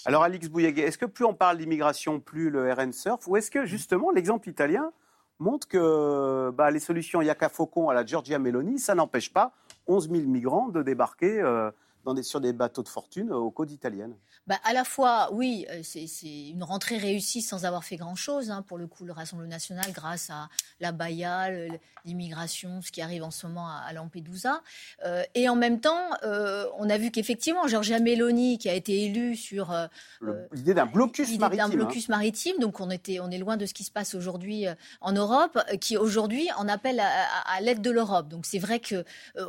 [0.06, 3.50] Alors, Alix Bouyaguet, est-ce que plus on parle d'immigration, plus le RN surfe Ou est-ce
[3.50, 4.92] que, justement, l'exemple italien
[5.38, 9.52] montre que bah, les solutions Yaka Faucon à la Giorgia Meloni, ça n'empêche pas
[9.86, 11.70] 11 000 migrants de débarquer euh,
[12.08, 14.14] dans des, sur des bateaux de fortune euh, aux côtes italiennes
[14.46, 16.06] Bah, à la fois, oui, euh, c'est
[16.48, 20.30] une rentrée réussie sans avoir fait grand-chose, hein, pour le coup, le Rassemblement national, grâce
[20.30, 20.48] à
[20.80, 21.48] la Baïa,
[22.04, 24.62] l'immigration, ce qui arrive en ce moment à, à Lampedusa.
[25.04, 29.04] Euh, et en même temps, euh, on a vu qu'effectivement, Giorgia Meloni, qui a été
[29.04, 29.86] élue sur euh,
[30.52, 31.68] L'idée d'un blocus l'idée maritime.
[31.70, 34.64] d'un blocus maritime, donc on, était, on est loin de ce qui se passe aujourd'hui
[35.00, 38.28] en Europe, qui aujourd'hui en appelle à, à- à l'aide de l'Europe.
[38.28, 39.02] Donc c'est vrai euh,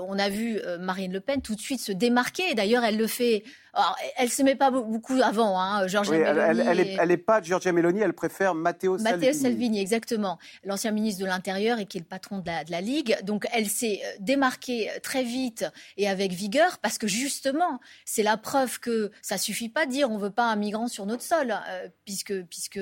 [0.07, 2.48] on a vu Marine Le Pen tout de suite se démarquer.
[2.51, 3.43] Et D'ailleurs, elle le fait.
[3.73, 6.59] alors, elle se met pas beaucoup avant, hein, Oui, elle, Meloni.
[6.61, 9.25] elle, elle est, et- elle pas Giorgia Meloni, elle préfère Matteo Salvini.
[9.27, 12.71] Matteo Salvini, exactement, l'ancien ministre de l'Intérieur et qui est le patron de la, de
[12.71, 13.17] la Ligue.
[13.23, 15.65] Donc elle s'est euh, démarquée euh, très vite
[15.97, 20.09] et avec vigueur parce que justement, c'est la preuve que ça suffit pas de dire
[20.09, 22.79] on veut pas un migrant sur notre sol, euh, puisque puisque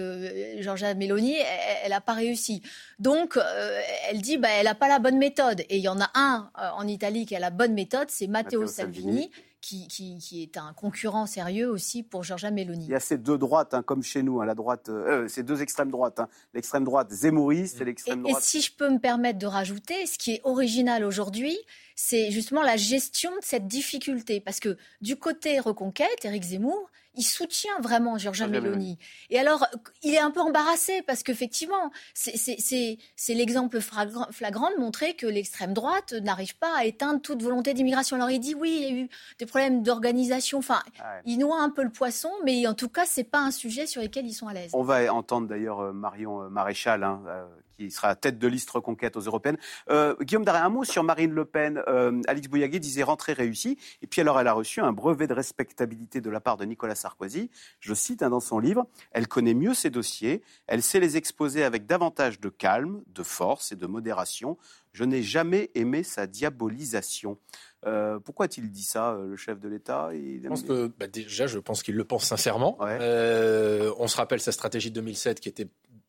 [0.61, 1.35] Giorgia Meloni,
[1.83, 2.61] elle n'a pas réussi.
[2.99, 5.99] Donc euh, elle dit bah elle a pas la bonne méthode et il y en
[5.99, 9.03] a un euh, en Italie qui a la bonne méthode, c'est Matteo, Matteo Salvini.
[9.03, 9.31] Salvini.
[9.67, 12.85] Qui, qui, qui est un concurrent sérieux aussi pour Giorgia Meloni.
[12.85, 15.27] Il y a ces deux droites, hein, comme chez nous, hein, la droite, euh, euh,
[15.27, 16.29] ces deux extrêmes droites, hein.
[16.53, 18.41] l'extrême droite zémouriste et l'extrême Et droite.
[18.41, 21.57] si je peux me permettre de rajouter, ce qui est original aujourd'hui,
[21.95, 24.39] c'est justement la gestion de cette difficulté.
[24.39, 28.97] Parce que du côté Reconquête, Éric Zemmour, il soutient vraiment Giorgia Giorgia Meloni.
[29.29, 29.65] Et alors,
[30.03, 32.97] il est un peu embarrassé parce qu'effectivement, c'est-
[33.33, 38.15] l'exemple flagrant, de montrer que l'extrême droite n'arrive pas à éteindre toute volonté d'immigration.
[38.15, 40.59] Alors il dit oui, il y a eu des problèmes d'organisation.
[40.59, 41.21] Enfin, Ouais.
[41.25, 44.01] il noie un peu le poisson, mais en tout cas, c'est pas un sujet sur
[44.01, 44.71] lequel ils sont à l'aise.
[44.73, 47.45] On va entendre d'ailleurs euh, Marion euh, Maréchal, hein, euh,
[47.77, 49.57] qui sera tête de liste reconquête aux européennes.
[49.89, 51.81] Euh, Guillaume Daré, un mot sur Marine Le Pen.
[51.87, 53.77] Euh, Alix Bouyaguet disait rentrée réussie.
[54.01, 56.95] Et puis alors, elle a reçu un brevet de respectabilité de la part de Nicolas
[56.95, 57.49] Sarkozy.
[57.79, 60.41] Je cite hein, dans son livre Elle connaît mieux ses dossiers.
[60.65, 64.57] Elle sait les exposer avec davantage de calme, de force et de modération.
[64.93, 67.37] Je n'ai jamais aimé sa diabolisation.
[67.85, 70.09] Euh, pourquoi a-t-il dit ça, euh, le chef de l'État?
[70.13, 72.77] Il- Je pense que, bah, déjà, je pense qu'il le pense sincèrement.
[72.81, 75.67] Euh, on se rappelle sa stratégie de 2007 qui était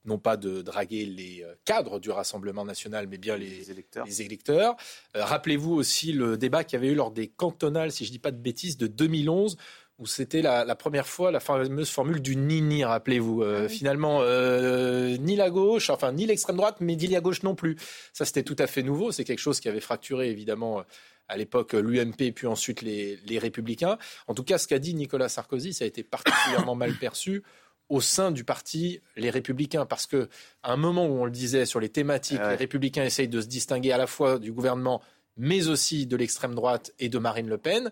[0.08, 4.06] non pas de draguer les euh, cadres du Rassemblement national, mais bien les, électeurs.
[4.06, 4.74] les électeurs.
[5.16, 8.14] Euh, Rappelez-vous aussi le débat qu'il y avait eu lors des cantonales, si je ne
[8.14, 9.56] dis pas de bêtises, de 2011
[9.98, 13.42] où c'était la, la première fois la fameuse formule du ni-ni, rappelez-vous.
[13.42, 17.54] Euh, Finalement, euh, ni la gauche, enfin ni l'extrême droite, mais ni la gauche non
[17.56, 17.76] plus.
[18.12, 19.10] Ça, c'était tout à fait nouveau.
[19.10, 20.84] C'est quelque chose qui avait fracturé, évidemment,
[21.26, 23.98] à l'époque l'UMP, puis ensuite les, les Républicains.
[24.28, 27.42] En tout cas, ce qu'a dit Nicolas Sarkozy, ça a été particulièrement mal perçu.
[27.88, 29.86] Au sein du parti Les Républicains.
[29.86, 30.26] Parce qu'à
[30.62, 33.92] un moment où on le disait sur les thématiques, les Républicains essayent de se distinguer
[33.92, 35.02] à la fois du gouvernement,
[35.36, 37.90] mais aussi de l'extrême droite et de Marine Le Pen.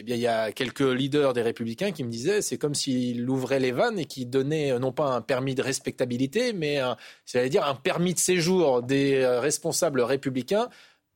[0.00, 3.28] Eh bien, il y a quelques leaders des Républicains qui me disaient c'est comme s'il
[3.28, 6.78] ouvrait les vannes et qui donnait euh, non pas un permis de respectabilité, mais
[7.24, 10.68] cest dire un permis de séjour des euh, responsables républicains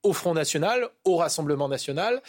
[0.02, 2.20] au Front National, au Rassemblement National.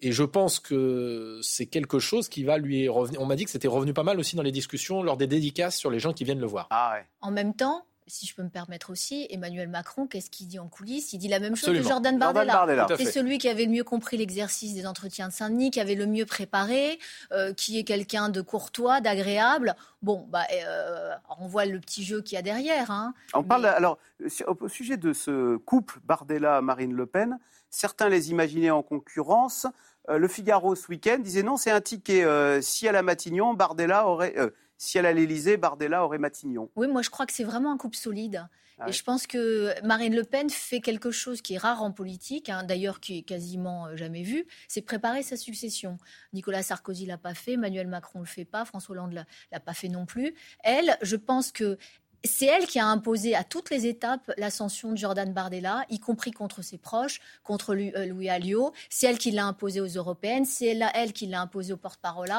[0.00, 3.20] Et je pense que c'est quelque chose qui va lui revenir.
[3.20, 5.76] On m'a dit que c'était revenu pas mal aussi dans les discussions lors des dédicaces
[5.76, 6.68] sur les gens qui viennent le voir.
[6.70, 10.58] Ah en même temps, si je peux me permettre aussi, Emmanuel Macron, qu'est-ce qu'il dit
[10.58, 11.12] en coulisses?
[11.12, 12.86] Il dit la même chose que Jordan Bardella.
[12.96, 16.06] C'est celui qui avait le mieux compris l'exercice des entretiens de Saint-Denis, qui avait le
[16.06, 16.98] mieux préparé,
[17.32, 19.76] euh, qui est quelqu'un de courtois, d'agréable.
[20.02, 22.90] Bon, bah, euh, on voit le petit jeu qu'il y a derrière.
[22.90, 23.14] Hein.
[23.34, 23.98] On parle alors
[24.46, 27.38] au sujet de ce couple Bardella-Marine Le Pen.
[27.70, 29.66] Certains les imaginaient en concurrence.
[30.08, 32.24] Euh, le Figaro ce week-end disait non, c'est un ticket.
[32.62, 34.34] si à la Matignon, Bardella aurait
[34.78, 36.70] si elle à l'Élysée, Bardella aurait Matignon.
[36.76, 38.46] Oui, moi je crois que c'est vraiment un couple solide.
[38.80, 41.90] Ah et je pense que Marine Le Pen fait quelque chose qui est rare en
[41.90, 45.98] politique, hein, d'ailleurs qui est quasiment euh, jamais vu, c'est préparer sa succession.
[46.32, 49.88] Nicolas Sarkozy l'a pas fait, Emmanuel Macron le fait pas, François Hollande l'a pas fait
[49.88, 50.32] non plus.
[50.62, 51.76] Elle, je pense que
[52.24, 56.32] c'est elle qui a imposé à toutes les étapes l'ascension de Jordan Bardella, y compris
[56.32, 58.72] contre ses proches, contre euh, Louis Alliot.
[58.90, 62.30] C'est elle qui l'a imposé aux européennes, c'est elle, qui l'a imposé au porte-parole.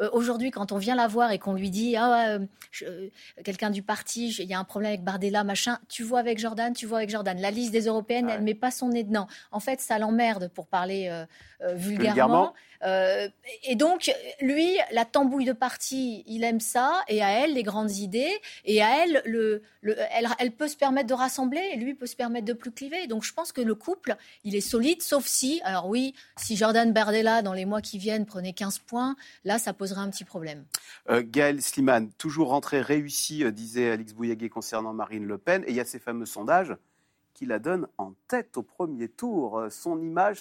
[0.00, 2.38] Euh, aujourd'hui, quand on vient la voir et qu'on lui dit ah,
[2.82, 3.08] euh,
[3.44, 6.72] quelqu'un du parti, il y a un problème avec Bardella, machin, tu vois avec Jordan,
[6.72, 7.40] tu vois avec Jordan.
[7.40, 9.28] La liste des européennes, elle met pas son nez dedans.
[9.52, 11.24] En fait, ça l'emmerde pour parler
[11.74, 12.54] vulgairement.
[12.82, 17.96] Et donc, lui, la tambouille de parti, il aime ça, et à elle, les grandes
[17.96, 18.32] idées,
[18.64, 19.62] et à elle, le,
[20.38, 23.06] elle, peut se permettre de rassembler et lui peut se permettre de plus cliver.
[23.06, 26.92] Donc je pense que le couple, il est solide, sauf si, alors oui, si Jordan
[26.92, 30.64] Bardella, dans les mois qui viennent, prenait 15 points, là, ça poserait un petit problème.
[31.08, 35.64] Euh, Gaël Sliman, toujours rentrée réussie, euh, disait Alix Bouillaguet concernant Marine Le Pen.
[35.66, 36.74] Et il y a ces fameux sondages
[37.34, 39.58] qui la donnent en tête au premier tour.
[39.58, 40.40] Euh, son image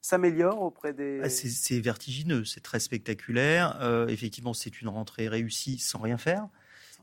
[0.00, 1.20] s'améliore auprès des...
[1.22, 3.78] Ah, c'est vertigineux, c'est très spectaculaire.
[4.08, 6.48] effectivement, c'est une rentrée réussie sans rien faire.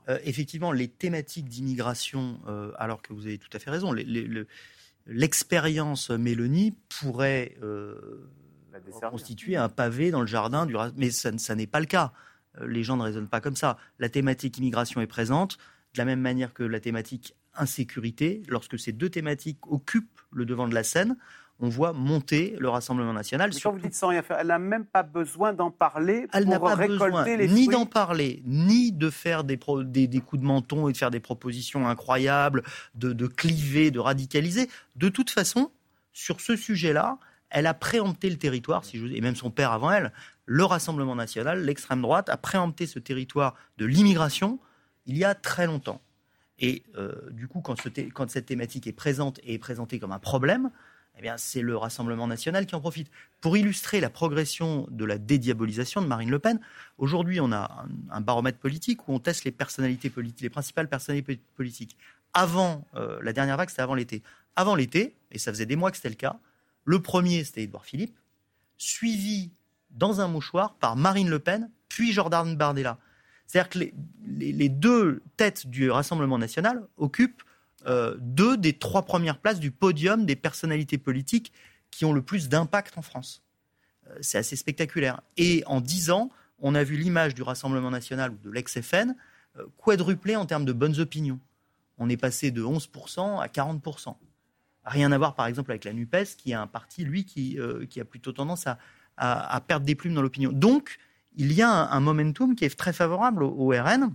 [0.09, 3.93] Euh, effectivement, les thématiques d'immigration, euh, alors que vous avez tout à fait raison,
[5.07, 8.29] l'expérience Mélanie pourrait euh,
[9.09, 12.11] constituer un pavé dans le jardin du mais ça, n'est pas le cas.
[12.61, 13.77] Les gens ne raisonnent pas comme ça.
[13.97, 15.57] La thématique immigration est présente,
[15.93, 20.67] de la même manière que la thématique insécurité, lorsque ces deux thématiques occupent le devant
[20.67, 21.17] de la scène,
[21.59, 23.51] on voit monter le Rassemblement national.
[23.61, 26.59] quand vous dites sans rien faire, elle n'a même pas besoin d'en parler elle pour
[26.59, 30.89] pas récolter besoin les ni d'en parler, ni de faire des, des, coups de menton
[30.89, 32.63] et de faire des propositions incroyables,
[32.95, 34.67] de, de cliver, de radicaliser.
[34.95, 35.71] De toute façon,
[36.11, 37.17] sur ce sujet-là,
[37.49, 40.11] elle a préempté le territoire, si je, et même son père avant elle,
[40.45, 44.59] le Rassemblement national, l'extrême droite, a préempté ce territoire de l'immigration
[45.05, 46.01] il y a très longtemps.
[46.59, 47.75] Et euh, du coup, quand,
[48.29, 50.69] cette thématique est présente et est présentée comme un problème,
[51.17, 53.09] eh bien, c'est le Rassemblement national qui en profite.
[53.41, 56.59] Pour illustrer la progression de la dédiabolisation de Marine Le Pen,
[56.97, 61.39] aujourd'hui, on a un, baromètre politique où on teste les personnalités politiques, les principales personnalités
[61.55, 61.97] politiques.
[62.33, 64.23] Avant euh, la dernière vague, c'était avant l'été.
[64.55, 66.39] Avant l'été, et ça faisait des mois que c'était le cas,
[66.85, 68.17] le premier, c'était Édouard Philippe,
[68.77, 69.51] suivi
[69.91, 72.97] dans un mouchoir par Marine Le Pen, puis Jordan Bardella.
[73.53, 73.79] C'est-à-dire que
[74.25, 77.43] les, deux têtes du Rassemblement national occupent
[77.85, 81.53] euh, deux des trois premières places du podium des personnalités politiques
[81.91, 83.43] qui ont le plus d'impact en France.
[84.07, 85.21] Euh, c'est assez spectaculaire.
[85.37, 89.15] Et en dix ans, on a vu l'image du Rassemblement national ou de l'ex-FN
[89.59, 91.39] euh, quadrupler en termes de bonnes opinions.
[91.99, 94.15] On est passé de 11% à 40%.
[94.83, 98.01] Rien à voir, par exemple, avec la NUPES, qui est un parti, lui, qui, qui
[98.01, 98.65] a plutôt tendance
[99.15, 100.51] à, perdre des plumes dans l'opinion.
[100.51, 100.97] Donc,
[101.35, 104.13] il y a un, momentum qui est très favorable au RN.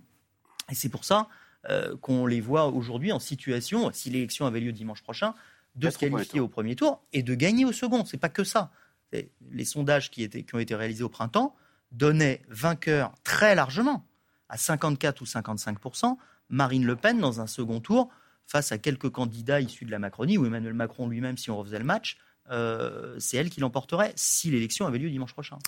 [0.71, 1.29] Et c'est pour ça
[1.69, 5.35] euh, qu'on les voit aujourd'hui en situation, si l'élection avait lieu dimanche prochain,
[5.75, 8.05] de se qualifier au premier tour et de gagner au second.
[8.05, 8.71] C'est pas que ça.
[9.51, 11.55] Les sondages qui, étaient, qui ont été réalisés au printemps
[11.93, 14.07] donnaient vainqueur très largement,
[14.49, 16.17] à 54 ou 55%
[16.49, 18.11] Marine Le Pen dans un second tour
[18.47, 21.79] face à quelques candidats issus de la Macronie ou Emmanuel Macron lui-même si on refaisait
[21.79, 22.19] le match.
[22.51, 25.59] Euh, c'est elle qui l'emporterait si l'élection avait lieu dimanche prochain.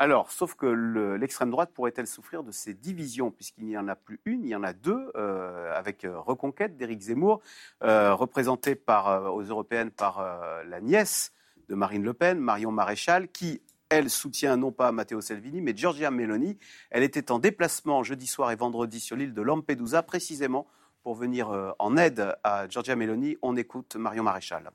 [0.00, 4.20] Alors, sauf que l'extrême droite pourrait-elle souffrir de ces divisions, puisqu'il n'y en a plus
[4.24, 7.40] une, il y en a deux, euh, avec euh, Reconquête d'Éric Zemmour,
[7.84, 10.20] euh, représenté par, aux européennes par
[10.66, 11.32] la nièce
[11.68, 16.10] de Marine Le Pen, Marion Maréchal, qui, elle, soutient non pas Matteo Salvini, mais Giorgia
[16.10, 16.58] Meloni.
[16.90, 20.66] Elle était en déplacement jeudi soir et vendredi sur l'île de Lampedusa, précisément
[21.04, 23.36] pour venir en aide à Giorgia Meloni.
[23.42, 24.70] On écoute Marion Maréchal.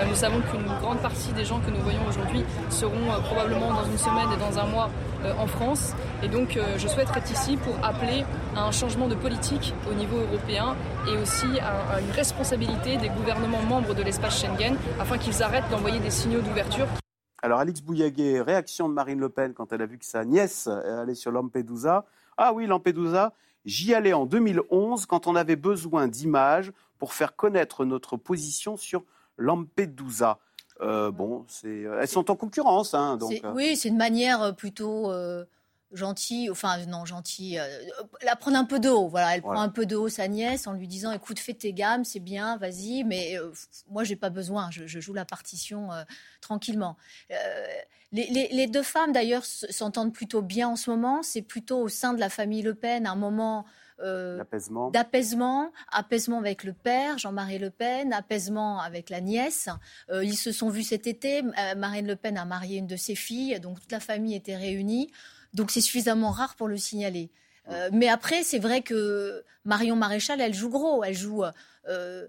[0.00, 3.72] Euh, nous savons qu'une grande partie des gens que nous voyons aujourd'hui seront euh, probablement
[3.72, 4.90] dans une semaine et dans un mois
[5.24, 5.94] euh, en France.
[6.22, 8.24] Et donc je souhaiterais être ici pour appeler
[8.56, 10.76] à un changement de politique au niveau européen
[11.08, 15.98] et aussi à, une responsabilité des gouvernements membres de l'espace Schengen afin qu'ils arrêtent d'envoyer
[15.98, 16.86] des signaux d'ouverture.
[17.42, 20.66] Alors Alix Bouillaguet, réaction de Marine Le Pen quand elle a vu que sa nièce
[20.66, 22.04] allait sur Lampedusa.
[22.36, 23.32] Ah oui, Lampedusa,
[23.64, 29.04] j'y allais en 2011 quand on avait besoin d'images pour faire connaître notre position sur
[29.38, 30.38] Lampedusa.
[30.80, 32.94] Euh, bon, c'est, elles sont en concurrence.
[32.94, 33.32] Hein, donc.
[33.44, 33.52] Euh.
[33.54, 35.44] Oui, c'est une manière plutôt euh,
[35.92, 37.60] gentille, enfin non, gentille.
[38.22, 39.34] la prendre un peu de haut, voilà.
[39.34, 42.04] Elle prend un peu de haut sa nièce en lui disant écoute, fais tes gammes,
[42.04, 43.36] c'est bien, vas-y, mais
[43.90, 45.90] moi, j'ai pas besoin, je, joue la partition
[46.40, 46.96] tranquillement.
[48.12, 51.22] Les, deux femmes, d'ailleurs, s'entendent plutôt bien en ce moment.
[51.22, 53.66] C'est plutôt au sein de la famille Le Pen un moment
[54.02, 54.38] euh,
[54.92, 59.68] d'apaisement, apaisement avec le père, Jean-Marie Le Pen, apaisement avec la nièce.
[60.10, 61.42] Euh, ils se sont vus cet été.
[61.42, 64.56] Euh, Marine Le Pen a marié une de ses filles, donc toute la famille était
[64.56, 65.10] réunie.
[65.54, 67.30] Donc c'est suffisamment rare pour le signaler.
[67.92, 71.04] mais après, c'est vrai que Marion Maréchal, elle joue gros.
[71.04, 71.44] Elle joue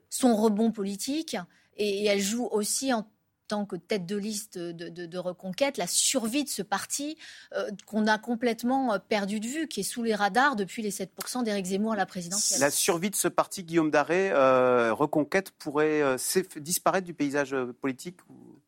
[0.10, 1.38] son rebond politique
[1.78, 3.08] et, et elle joue aussi en
[3.52, 7.18] tant que tête de liste de, reconquête, la survie de ce parti
[7.54, 10.90] euh, qu'on a complètement euh, perdu de vue, qui est sous les radars depuis les
[10.90, 12.62] 7% d'Éric Zemmour à la présidentielle.
[12.62, 16.16] La survie de ce parti, Guillaume Daré, euh, reconquête, pourrait
[16.62, 18.20] disparaître du paysage politique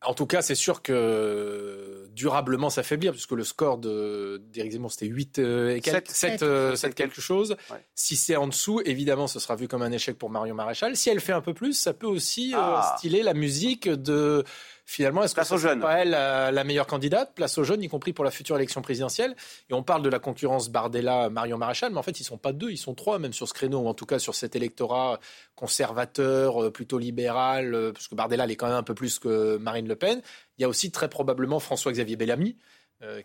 [0.01, 5.39] En tout cas, c'est sûr que durablement s'affaiblir, puisque le score d'Éric Zemmour, c'était 8
[5.39, 7.55] et quelques, 7, quelque chose.
[7.95, 10.97] Si c'est en dessous, évidemment, ce sera vu comme un échec pour Marion Maréchal.
[10.97, 12.95] Si elle fait un peu plus, ça peut aussi ah.
[12.97, 14.43] styler la musique de
[14.85, 17.33] finalement, est-ce que c'est pas elle la, meilleure candidate?
[17.35, 19.35] Place aux jeunes, y compris pour la future élection présidentielle.
[19.69, 22.71] Et on parle de la concurrence Bardella-Marion Maréchal, mais en fait, ils sont pas deux,
[22.71, 25.19] ils sont trois, même sur ce créneau, ou en tout cas sur cet électorat
[25.55, 29.19] conservateur, euh, plutôt libéral, euh, parce que Bardella, elle est quand même un peu plus
[29.19, 30.21] que Marine Le Pen.
[30.57, 32.63] Il y a aussi très probablement François-Xavier Bellamy, euh,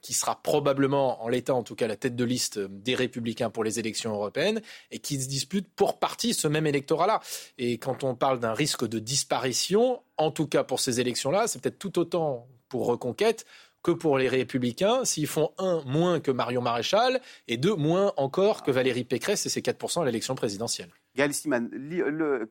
[0.03, 3.65] qui sera probablement, en l'état en tout cas, la tête de liste des Républicains pour
[3.65, 4.61] les élections européennes,
[4.91, 7.21] et qui se dispute pour partie ce même électorat-là.
[7.59, 11.61] Et quand on parle d'un risque de disparition, en tout cas pour ces élections-là, c'est
[11.61, 13.47] peut-être tout autant pour Reconquête
[13.83, 18.63] que pour les Républicains, s'ils font un moins que Marion Maréchal et deux moins encore
[18.63, 20.89] que Valérie Pécresse et ses 4% à l'élection présidentielle.
[21.15, 21.71] Gaël Stiman,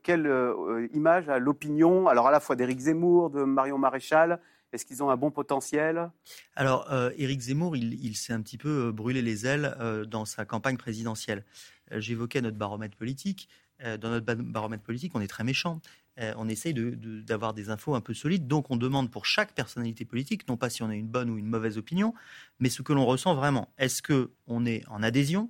[0.04, 4.40] quelle euh, image a l'opinion, alors à la fois d'Éric Zemmour, de Marion Maréchal
[4.74, 6.12] est-ce qu'ils ont un bon potentiel?
[6.56, 10.26] Alors, euh, Éric Zemmour, il, s'est un petit peu euh, brûlé les ailes euh, dans
[10.26, 11.46] sa campagne présidentielle.
[11.92, 13.48] J'évoquais notre baromètre politique.
[13.82, 15.80] dans notre baromètre politique, on est très méchant.
[16.18, 18.46] on essaye d'avoir des infos un peu solides.
[18.46, 21.38] Donc, on demande pour chaque personnalité politique, non pas si on a une bonne ou
[21.38, 22.14] une mauvaise opinion,
[22.60, 23.70] mais ce que l'on ressent vraiment.
[23.78, 25.50] Est-ce qu'on est en adhésion?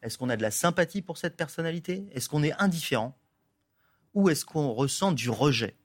[0.00, 2.06] Est-ce qu'on a de la sympathie pour cette personnalité?
[2.12, 3.14] Est-ce qu'on est indifférent?
[4.14, 5.76] Ou est-ce qu'on ressent du rejet?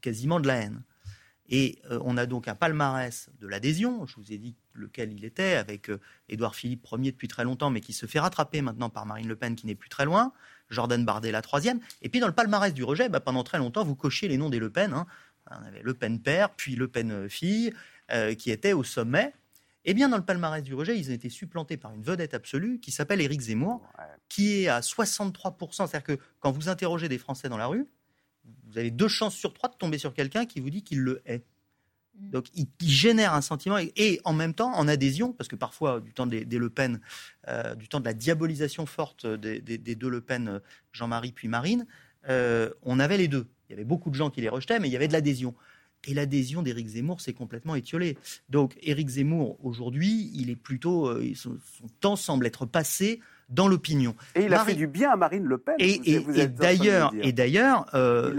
[0.00, 0.82] Quasiment de la haine.
[1.48, 5.24] Et euh, on a donc un palmarès de l'adhésion, je vous ai dit lequel il
[5.24, 8.90] était, avec euh, Édouard Philippe premier depuis très longtemps, mais qui se fait rattraper maintenant
[8.90, 10.32] par Marine Le Pen qui n'est plus très loin,
[10.70, 11.80] Jordan Bardella troisième.
[12.00, 14.50] Et puis dans le palmarès du rejet, bah, pendant très longtemps, vous cochiez les noms
[14.50, 14.92] des Le Pen.
[14.92, 15.06] Hein.
[15.50, 17.72] On avait Le Pen père, puis Le Pen euh, fille,
[18.36, 19.32] qui étaient au sommet.
[19.86, 22.78] Eh bien, dans le palmarès du rejet, ils ont été supplantés par une vedette absolue
[22.78, 23.80] qui s'appelle Éric Zemmour,
[24.28, 25.72] qui est à 63%.
[25.72, 27.86] C'est-à-dire que quand vous interrogez des Français dans la rue,
[28.72, 31.22] vous avez deux chances sur trois de tomber sur quelqu'un qui vous dit qu'il le
[31.26, 31.44] hait.
[32.18, 32.30] Mm.
[32.30, 36.12] Donc, il, génère un sentiment et, en même temps, en adhésion, parce que parfois, du
[36.12, 37.00] temps des, Le Pen,
[37.48, 40.60] euh, du temps de la diabolisation forte des, deux Le Pen,
[40.92, 41.86] Jean-Marie puis Marine,
[42.28, 43.46] euh, on avait les deux.
[43.68, 45.54] Il y avait beaucoup de gens qui les rejetaient, mais il y avait de l'adhésion.
[46.08, 48.18] Et l'adhésion d'Éric Zemmour s'est complètement étiolée.
[48.48, 51.12] Donc, Éric Zemmour, aujourd'hui, il est plutôt.
[51.34, 51.56] son
[52.00, 54.14] temps semble être passé dans l'opinion.
[54.34, 55.74] Et il a fait du bien à Marine Le Pen.
[55.78, 55.98] Et,
[56.48, 58.34] d'ailleurs, et d'ailleurs, euh,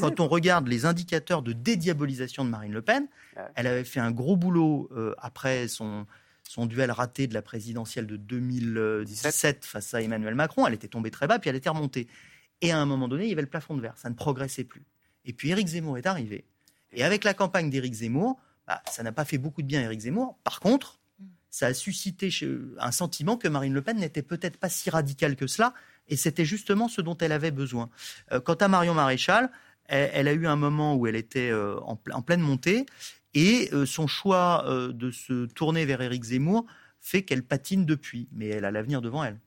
[0.00, 3.06] quand on regarde les indicateurs de dédiabolisation de Marine Le Pen,
[3.54, 6.06] elle avait fait un gros boulot euh, après son
[6.44, 10.66] son duel raté de la présidentielle de 2017 face à Emmanuel Macron.
[10.66, 12.08] Elle était tombée très bas, puis elle était remontée.
[12.60, 13.96] Et à un moment donné, il y avait le plafond de verre.
[13.96, 14.84] Ça ne progressait plus.
[15.24, 16.44] Et puis Éric Zemmour est arrivé.
[16.92, 19.84] Et avec la campagne d'Éric Zemmour, bah, ça n'a pas fait beaucoup de bien à
[19.84, 20.36] Éric Zemmour.
[20.44, 21.00] Par contre,
[21.52, 22.30] ça a suscité
[22.78, 25.74] un sentiment que Marine Le Pen n'était peut-être pas si radicale que cela,
[26.08, 27.90] et c'était justement ce dont elle avait besoin.
[28.32, 29.50] Euh, quant à Marion Maréchal,
[29.86, 32.86] elle, a eu un moment où elle était euh, en, pleine montée,
[33.34, 36.64] et euh, son choix de se tourner vers Éric Zemmour
[37.00, 39.38] fait qu'elle patine depuis, mais elle a l'avenir devant elle.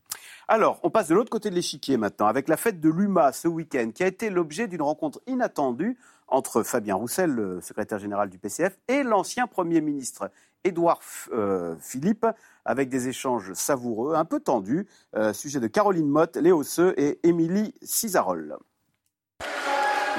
[0.47, 3.47] Alors, on passe de l'autre côté de l'échiquier maintenant, avec la fête de l'UMA ce
[3.47, 8.37] week-end, qui a été l'objet d'une rencontre inattendue entre Fabien Roussel, le secrétaire général du
[8.37, 10.29] PCF, et l'ancien Premier ministre
[10.65, 10.99] Édouard
[11.31, 12.25] euh, Philippe,
[12.65, 17.19] avec des échanges savoureux, un peu tendus, euh, sujet de Caroline Motte, Léo Seux et
[17.23, 18.57] Émilie Cisarol.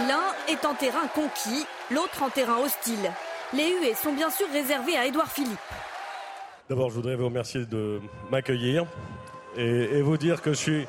[0.09, 3.11] L'un est en terrain conquis, l'autre en terrain hostile.
[3.53, 5.59] Les huées sont bien sûr réservées à Édouard Philippe.
[6.69, 8.01] D'abord, je voudrais vous remercier de
[8.31, 8.87] m'accueillir
[9.57, 10.87] et, et vous dire que je suis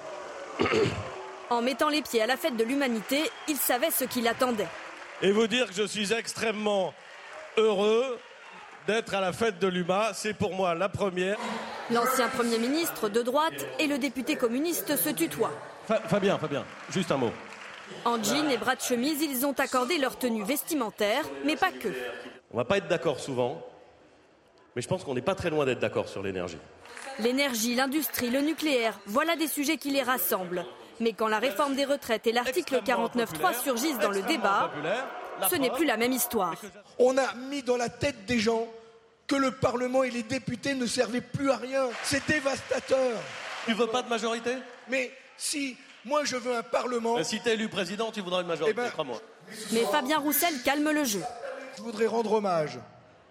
[1.49, 4.67] En mettant les pieds à la fête de l'humanité, il savait ce qui l'attendait.
[5.21, 6.93] et vous dire que je suis extrêmement
[7.57, 8.19] heureux
[8.87, 10.11] d'être à la fête de l'UMA.
[10.13, 11.37] C'est pour moi la première.
[11.91, 15.51] L'ancien Premier ministre de droite et le député communiste se tutoient.
[15.87, 17.31] Fa- Fabien, Fabien, juste un mot.
[18.03, 21.87] En jean et bras de chemise, ils ont accordé leur tenue vestimentaire, mais pas que.
[22.51, 23.61] On va pas être d'accord souvent,
[24.75, 26.57] mais je pense qu'on n'est pas très loin d'être d'accord sur l'énergie.
[27.19, 30.65] L'énergie, l'industrie, le nucléaire, voilà des sujets qui les rassemblent.
[30.99, 34.71] Mais quand la réforme des retraites et l'article 49.3 surgissent dans le débat,
[35.49, 36.55] ce n'est plus la même histoire.
[36.99, 38.67] On a mis dans la tête des gens
[39.27, 41.83] que le Parlement et les députés ne servaient plus à rien.
[42.03, 43.19] C'est dévastateur.
[43.65, 44.55] Tu veux pas de majorité?
[44.89, 47.21] Mais si moi je veux un Parlement.
[47.23, 49.21] Si t'es élu président, tu voudras une majorité, Eh ben- crois-moi.
[49.71, 51.21] Mais Fabien Roussel calme le jeu.
[51.77, 52.79] Je voudrais rendre hommage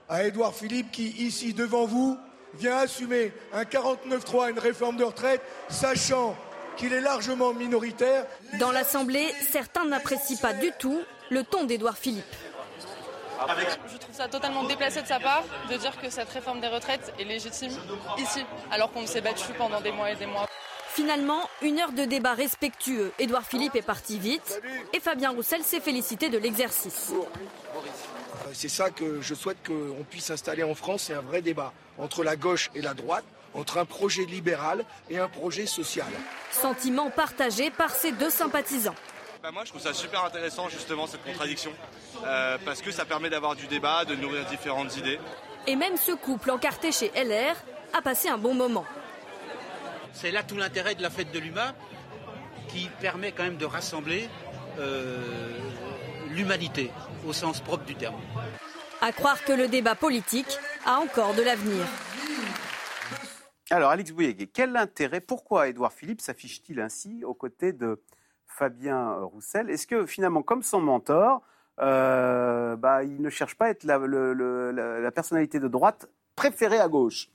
[0.08, 2.16] à Édouard Philippe qui, ici devant vous,
[2.54, 6.36] vient assumer un 49-3, une réforme de retraite, sachant
[6.76, 8.24] qu'il est largement minoritaire.
[8.60, 12.24] Dans l'Assemblée, certains n'apprécient pas du tout le ton d'Édouard Philippe.
[13.92, 17.12] Je trouve ça totalement déplacé de sa part de dire que cette réforme des retraites
[17.18, 17.72] est légitime
[18.18, 20.46] ici, alors qu'on s'est battu pendant des mois et des mois.
[20.96, 23.12] Finalement, une heure de débat respectueux.
[23.18, 24.62] Édouard Philippe est parti vite
[24.94, 27.12] et Fabien Roussel s'est félicité de l'exercice.
[27.12, 31.74] Euh, C'est ça que je souhaite qu'on puisse installer en France, c'est un vrai débat
[31.98, 36.06] entre la gauche et la droite, entre un projet libéral et un projet social.
[36.50, 38.94] Sentiment partagé par ses deux sympathisants.
[39.42, 41.72] Bah, moi, je trouve ça super intéressant, justement, cette contradiction,
[42.24, 45.18] euh, parce que ça permet d'avoir du débat, de nourrir différentes idées.
[45.66, 47.56] Et même ce couple encarté chez LR
[47.92, 48.84] a passé un bon moment.
[50.12, 51.74] C'est là tout l'intérêt de la fête de l'humain
[52.68, 54.28] qui permet quand même de rassembler
[54.78, 55.22] euh,
[56.30, 56.90] l'humanité
[57.26, 58.20] au sens propre du terme.
[59.00, 61.84] À croire que le débat politique a encore de l'avenir.
[63.70, 68.00] Alors, Alex Bouilléguet, quel intérêt, pourquoi Édouard Philippe s'affiche-t-il ainsi aux côtés de
[68.56, 71.42] Fabien Roussel Est-ce que finalement, comme son mentor,
[71.80, 77.28] euh, bah, il ne cherche pas à être la personnalité de droite préférée à gauche?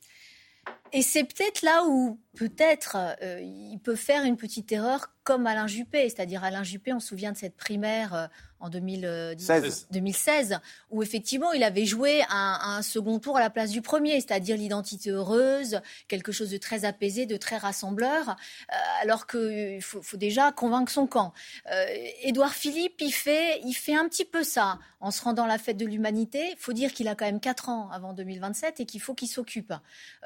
[0.93, 5.67] Et c'est peut-être là où, peut-être, euh, il peut faire une petite erreur comme Alain
[5.67, 6.09] Juppé.
[6.09, 8.27] C'est-à-dire, Alain Juppé, on se souvient de cette primaire euh,
[8.61, 9.87] en 2010 16.
[9.91, 10.59] 2016,
[10.91, 14.57] où effectivement, il avait joué un, un second tour à la place du premier, c'est-à-dire
[14.57, 15.79] l'identité heureuse,
[16.09, 20.91] quelque chose de très apaisé, de très rassembleur, euh, alors qu'il faut, faut déjà convaincre
[20.91, 21.33] son camp.
[21.71, 21.85] Euh,
[22.23, 25.57] Édouard Philippe, il fait, il fait un petit peu ça en se rendant à la
[25.57, 26.49] fête de l'humanité.
[26.51, 29.27] Il faut dire qu'il a quand même 4 ans avant 2027 et qu'il faut qu'il
[29.27, 29.73] s'occupe.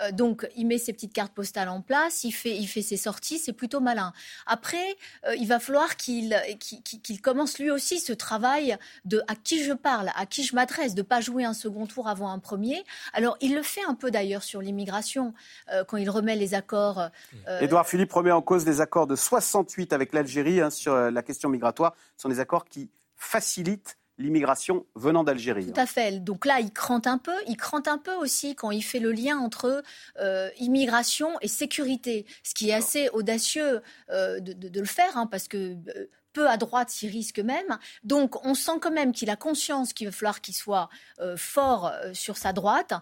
[0.02, 2.98] Euh, donc, il met ses petites cartes postales en place, il fait, il fait ses
[2.98, 4.12] sorties, c'est plutôt malin.
[4.46, 4.95] Après,
[5.28, 9.74] euh, il va falloir qu'il qu'il- commence lui aussi ce travail de à qui je
[9.74, 12.84] parle, à qui je m'adresse, de pas jouer un second tour avant un premier.
[13.14, 15.34] Alors, il le fait un peu d'ailleurs sur l'immigration,
[15.72, 17.10] euh, quand il remet les accords.
[17.48, 21.12] euh, Édouard Philippe remet en cause les accords de 68 avec l'Algérie hein, sur euh,
[21.12, 21.96] la question migratoire.
[22.18, 25.72] Ce sont des accords qui facilitent l'immigration venant d'Algérie.
[25.72, 26.24] Tout à fait.
[26.24, 27.36] Donc là, il crante un peu.
[27.48, 29.84] Il crante un peu aussi quand il fait le lien entre
[30.22, 35.18] euh, immigration et sécurité, ce qui est assez audacieux euh, de, de- de le faire,
[35.18, 35.58] hein, parce que
[35.98, 37.78] euh, peu à droite s'y risque même.
[38.04, 40.90] Donc on sent quand même qu'il a conscience qu'il va falloir qu'il soit
[41.22, 42.94] euh, fort euh, sur sa droite.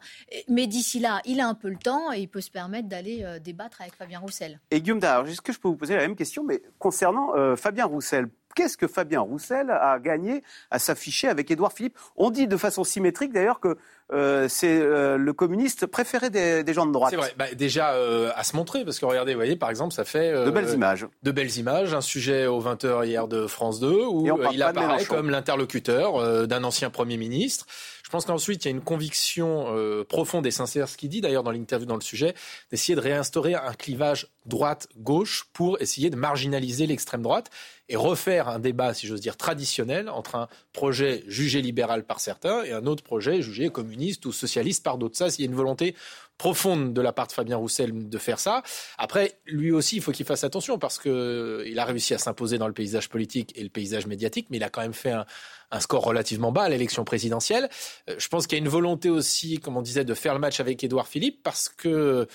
[0.48, 3.24] Mais d'ici là, il a un peu le temps et il peut se permettre d'aller
[3.24, 4.60] euh, débattre avec Fabien Roussel.
[4.70, 7.86] Et Guillaume Darr, est-ce que je peux vous poser la même question, mais concernant Fabien
[7.86, 11.98] Roussel Qu'est-ce que Fabien Roussel a gagné à s'afficher avec Édouard Philippe?
[12.16, 13.78] On dit de façon symétrique d'ailleurs que
[14.14, 17.12] euh, c'est euh, le communiste préféré des, des gens de droite.
[17.12, 17.34] C'est vrai.
[17.38, 20.32] Bah, déjà euh, à se montrer, parce que regardez, vous voyez, par exemple, ça fait
[20.32, 21.08] De belles images.
[21.24, 21.94] De belles images.
[21.94, 26.90] Un sujet aux 20h hier de France 2 où il apparaît comme l'interlocuteur d'un ancien
[26.90, 27.66] Premier ministre.
[28.04, 29.68] Je pense qu'ensuite, il y a une conviction
[30.08, 32.36] profonde et sincère, ce qu'il dit d'ailleurs dans l'interview dans le sujet,
[32.70, 37.50] d'essayer de réinstaurer un clivage droite-gauche pour essayer de marginaliser l'extrême droite
[37.90, 42.64] et refaire un débat, si j'ose dire, traditionnel entre un projet jugé libéral par certains
[42.64, 45.18] et un autre projet jugé communiste ou socialiste par d'autres.
[45.18, 45.96] Ça, il y a une volonté
[46.38, 48.64] profonde de la part de Fabien Roussel de faire ça.
[48.98, 52.58] Après, lui aussi, il faut qu'il fasse attention parce que il a réussi à s'imposer
[52.58, 55.26] dans le paysage politique et le paysage médiatique, mais il a quand même fait un,
[55.72, 57.70] un score relativement bas à l'élection présidentielle.
[58.10, 60.40] Euh, Je pense qu'il y a une volonté aussi, comme on disait, de faire le
[60.40, 62.26] match avec Édouard Philippe parce que euh,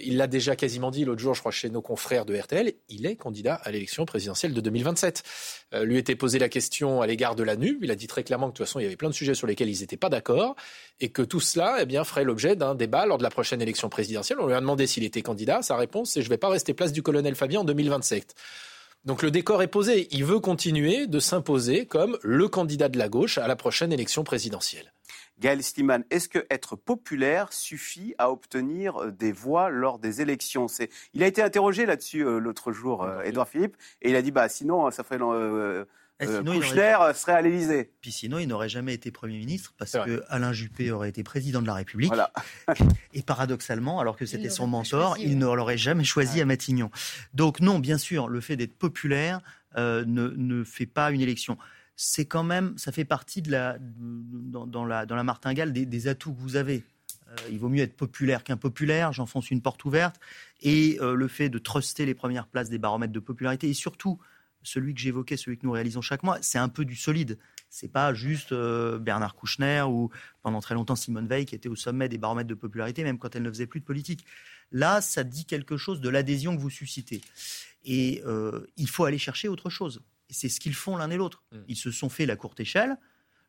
[0.00, 3.06] il l'a déjà quasiment dit l'autre jour, je crois, chez nos confrères de RTL, il
[3.06, 5.22] est candidat à l'élection présidentielle de 2027.
[5.74, 7.78] Euh, lui était posé la question à l'égard de la NU.
[7.82, 9.34] Il a dit très clairement que de toute façon, il y avait plein de sujets
[9.34, 10.54] sur lesquels ils n'étaient pas d'accord
[11.00, 13.88] et que tout cela eh bien, ferait l'objet d'un débat lors de la prochaine élection
[13.88, 14.38] présidentielle.
[14.40, 15.62] On lui a demandé s'il était candidat.
[15.62, 18.34] Sa réponse, c'est je ne vais pas rester place du colonel Fabien en 2027.
[19.04, 20.06] Donc le décor est posé.
[20.12, 24.22] Il veut continuer de s'imposer comme le candidat de la gauche à la prochaine élection
[24.22, 24.92] présidentielle.
[25.42, 30.66] Gaël Sliman, est-ce que être populaire suffit à obtenir euh, des voix lors des élections?
[31.14, 34.48] Il a été interrogé là-dessus euh, l'autre jour, Edouard Philippe, et il a dit bah
[34.48, 35.18] sinon ça ferait
[36.20, 37.90] eh, euh, Kouchner serait à l'Élysée.
[38.00, 41.60] Puis sinon, il n'aurait jamais été Premier ministre parce que Alain Juppé aurait été président
[41.60, 42.12] de la République.
[43.14, 46.90] et paradoxalement, alors que c'était son mentor, il ne l'aurait jamais choisi à Matignon.
[47.34, 49.40] Donc non, bien sûr, le fait d'être populaire
[49.76, 51.56] euh, ne, ne, fait pas une élection.
[51.96, 56.34] C'est quand même, ça fait partie de la, dans, la, dans la martingale des, atouts
[56.34, 56.84] que vous avez.
[57.28, 60.18] Euh, il vaut mieux être populaire qu'impopulaire, j'enfonce une porte ouverte.
[60.62, 64.18] Et le fait de truster les premières places des baromètres de popularité et surtout
[64.62, 67.38] celui que j'évoquais, celui que nous réalisons chaque mois, c'est un peu du solide.
[67.68, 70.10] C'est pas juste euh, Bernard Kouchner ou
[70.42, 73.34] pendant très longtemps Simone Veil qui était au sommet des baromètres de popularité, même quand
[73.34, 74.24] elle ne faisait plus de politique.
[74.70, 77.22] Là, ça dit quelque chose de l'adhésion que vous suscitez.
[77.84, 80.02] Et euh, il faut aller chercher autre chose.
[80.32, 81.42] C'est ce qu'ils font l'un et l'autre.
[81.52, 81.58] Mmh.
[81.68, 82.96] Ils se sont fait la courte échelle.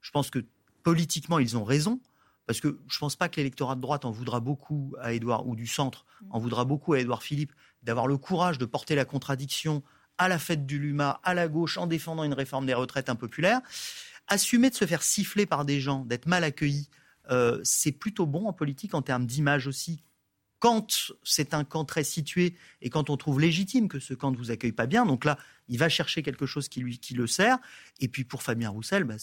[0.01, 0.45] Je pense que
[0.83, 1.99] politiquement, ils ont raison.
[2.45, 5.47] Parce que je ne pense pas que l'électorat de droite en voudra beaucoup à Édouard,
[5.47, 6.25] ou du centre, mmh.
[6.31, 7.53] en voudra beaucoup à Édouard Philippe,
[7.83, 9.81] d'avoir le courage de porter la contradiction
[10.17, 13.61] à la fête du Luma, à la gauche, en défendant une réforme des retraites impopulaire.
[14.27, 16.89] Assumer de se faire siffler par des gens, d'être mal accueilli,
[17.31, 20.03] euh, c'est plutôt bon en politique en termes d'image aussi.
[20.63, 24.37] Quand c'est un camp très situé et quand on trouve légitime que ce camp ne
[24.37, 25.37] vous accueille pas bien, donc là,
[25.67, 27.57] il va chercher quelque chose qui lui qui le sert.
[27.99, 29.15] Et puis pour Fabien Roussel, bah,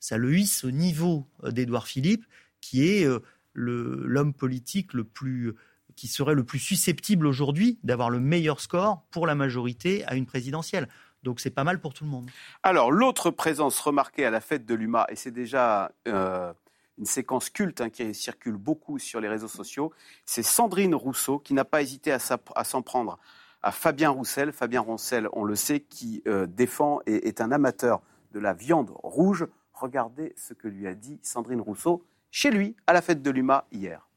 [0.00, 2.24] ça le hisse au niveau euh, d'Édouard Philippe,
[2.62, 3.20] qui est euh,
[3.52, 5.52] l'homme politique le plus
[5.94, 10.24] qui serait le plus susceptible aujourd'hui d'avoir le meilleur score pour la majorité à une
[10.24, 10.88] présidentielle.
[11.22, 12.30] Donc c'est pas mal pour tout le monde.
[12.62, 16.54] Alors l'autre présence remarquée à la fête de l'UMA, et c'est déjà euh,
[16.98, 19.92] une séquence culte hein, qui circule beaucoup sur les réseaux sociaux,
[20.24, 23.18] c'est Sandrine Rousseau qui n'a pas hésité à s'en prendre
[23.62, 24.52] à Fabien Roussel.
[24.52, 28.90] Fabien Roussel, on le sait, qui euh, défend et est un amateur de la viande
[29.02, 29.46] rouge.
[29.72, 33.66] Regardez ce que lui a dit Sandrine Rousseau chez lui à la fête de l'UMA
[33.72, 34.08] hier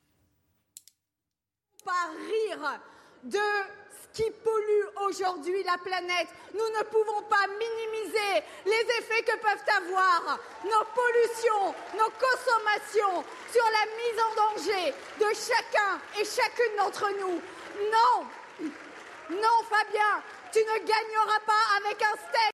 [1.85, 2.79] rire
[3.23, 3.80] de
[4.13, 6.27] qui pollue aujourd'hui la planète.
[6.53, 13.63] Nous ne pouvons pas minimiser les effets que peuvent avoir nos pollutions, nos consommations sur
[13.63, 17.41] la mise en danger de chacun et chacune d'entre nous.
[17.91, 18.25] Non,
[19.29, 22.51] non Fabien, tu ne gagneras pas avec un steak.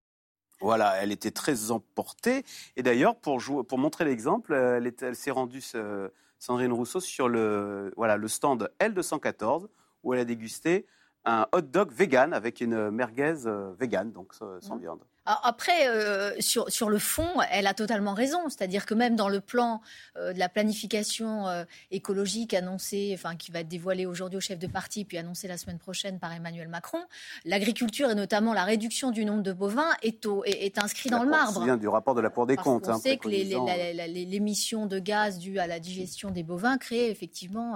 [0.60, 2.43] Voilà, elle était très emportée.
[2.76, 3.39] Et d'ailleurs, pour,
[3.78, 5.62] montrer l'exemple, elle, elle s'est rendue...
[5.62, 9.68] Ce Sandrine Rousseau sur le, voilà, le stand L214
[10.03, 10.86] où elle a dégusté
[11.28, 14.80] un hot dog vegan avec une merguez euh, vegan, donc sans mmh.
[14.80, 15.01] viande.
[15.28, 18.47] Après, euh, sur, sur le fond, elle a totalement raison.
[18.47, 19.82] C'est-à-dire que même dans le plan
[20.15, 24.57] euh, de la planification euh, écologique annoncé, enfin, qui va être dévoilé aujourd'hui au chef
[24.57, 26.99] de parti, puis annoncé la semaine prochaine par Emmanuel Macron,
[27.43, 31.30] l'agriculture et notamment la réduction du nombre de bovins est, au, est, inscrit dans le
[31.30, 31.59] marbre.
[31.59, 32.88] Ça vient du rapport de la Cour des comptes.
[32.88, 37.75] On hein, sait que l'émission de gaz due à la digestion des bovins crée effectivement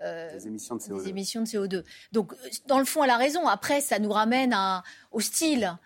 [0.00, 1.02] des, émissions de CO2.
[1.02, 1.82] des émissions de CO2.
[2.12, 2.34] Donc,
[2.66, 3.48] dans le fond, elle a raison.
[3.48, 5.76] Après, ça nous ramène à, au style.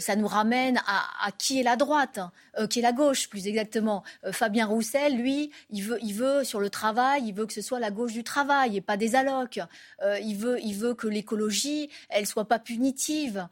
[0.00, 2.20] ça nous ramène à, qui est la droite,
[2.58, 4.02] euh, qui est la gauche plus exactement.
[4.24, 7.90] Euh, Fabien Roussel, lui, il veut, sur le travail, il veut que ce soit la
[7.90, 9.60] gauche du travail et pas des allocs.
[10.02, 13.48] Euh, il veut, il veut que l'écologie, elle soit pas punitive.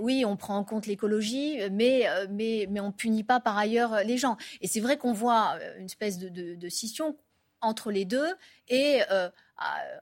[0.00, 4.18] oui, on prend en compte l'écologie, mais, mais, mais on punit pas par ailleurs les
[4.18, 4.36] gens.
[4.60, 7.16] Et c'est vrai qu'on voit une espèce de, scission
[7.60, 8.34] entre les deux
[8.68, 9.00] et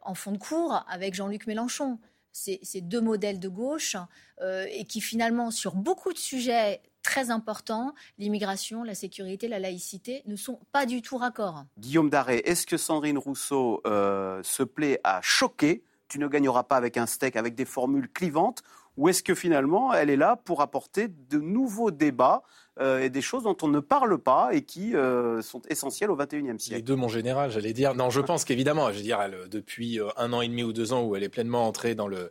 [0.02, 1.98] en fond de cours avec Jean-Luc Mélenchon
[2.32, 3.96] ces, deux modèles de gauche
[4.40, 10.22] euh, et qui finalement, sur beaucoup de sujets très importants, l'immigration, la sécurité, la laïcité,
[10.26, 11.64] ne sont pas du tout raccords.
[11.78, 16.76] Guillaume Daré, est-ce que Sandrine Rousseau euh, se plaît à choquer Tu ne gagneras pas
[16.76, 18.62] avec un steak, avec des formules clivantes
[18.96, 22.42] ou est-ce que finalement, elle est là pour apporter de nouveaux débats
[22.80, 26.16] euh, et des choses dont on ne parle pas et qui euh, sont essentielles au
[26.16, 27.94] XXIe siècle Les deux, mon général, j'allais dire.
[27.94, 29.18] Non, je pense qu'évidemment, je veux dire,
[29.50, 32.08] depuis euh, un an et demi ou deux ans où elle est pleinement entrée dans
[32.08, 32.30] le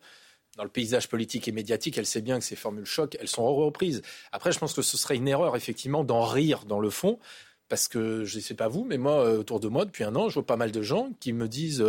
[0.58, 3.46] dans le paysage politique et médiatique, elle sait bien que ces formules choc, elles sont
[3.56, 4.02] reprises.
[4.34, 7.18] Après, je pense que ce serait une erreur, effectivement, d'en rire dans le fond,
[7.70, 10.28] parce que je ne sais pas vous, mais moi, autour de moi, depuis un an,
[10.28, 11.86] je vois pas mal de gens qui me disent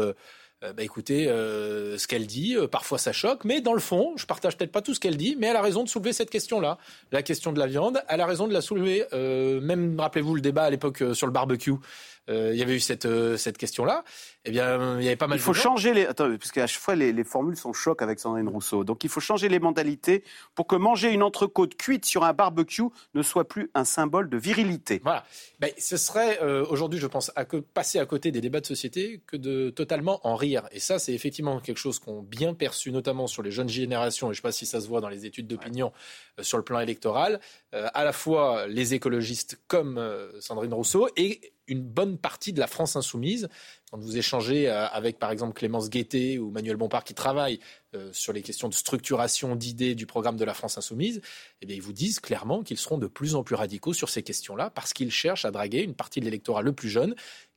[0.63, 4.27] bah, écoutez, euh, ce qu'elle dit, euh, parfois ça choque, mais dans le fond, je
[4.27, 6.77] partage peut-être pas tout ce qu'elle dit, mais elle a raison de soulever cette question-là,
[7.13, 8.03] la question de la viande.
[8.09, 9.07] Elle a raison de la soulever.
[9.13, 11.73] même, rappelez-vous le débat à l'époque sur le barbecue.
[12.31, 14.05] Il y avait eu cette, cette question-là.
[14.47, 16.07] Eh bien, il y avait pas mal Il faut changer les.
[16.07, 18.85] Attends, parce qu'à chaque fois, les, les formules sont chocs avec Sandrine Rousseau.
[18.85, 20.25] Donc, il faut changer les mentalités
[20.55, 24.39] pour que manger une entrecôte cuite sur un barbecue ne soit plus un symbole de
[24.39, 25.01] virilité.
[25.03, 25.25] Voilà.
[25.59, 29.21] Ben, ce serait aujourd'hui, je pense, à que passer à côté des débats de société
[29.27, 30.69] que de totalement en rire.
[30.73, 34.29] Et ça, c'est effectivement quelque chose qu'on bien perçu, notamment sur les jeunes générations.
[34.29, 35.93] Et je ne sais pas si ça se voit dans les études d'opinion
[36.41, 37.41] sur le plan électoral.
[37.73, 40.01] à la fois les écologistes comme
[40.41, 43.49] Sandrine Rousseau et une bonne partie de la France insoumise.
[43.91, 47.61] Quand vous échangez euh, avec, par exemple, Clémence Guettet ou Manuel Bompard qui travaillent
[47.95, 51.21] euh, sur les questions de structuration d'idées du programme de la France insoumise,
[51.63, 54.71] eh ils vous disent clairement qu'ils seront de plus en plus radicaux sur ces questions-là
[54.71, 57.15] parce qu'ils cherchent à draguer une partie de l'électorat le plus jeune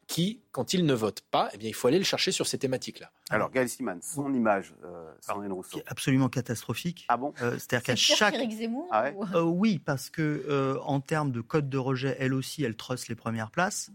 [0.07, 2.57] qui, quand il ne vote pas, eh bien, il faut aller le chercher sur ces
[2.57, 3.11] thématiques-là.
[3.29, 5.81] Alors, Gaël Siman, son image, euh, Sandrine Rousseau.
[5.87, 7.05] Absolument catastrophique.
[7.07, 8.35] Ah bon euh, C'est-à-dire qu'à chaque.
[8.51, 9.11] Zemmour, ah
[9.43, 13.51] oui, parce que en termes de code de rejet, elle aussi, elle trusse les premières
[13.51, 13.91] places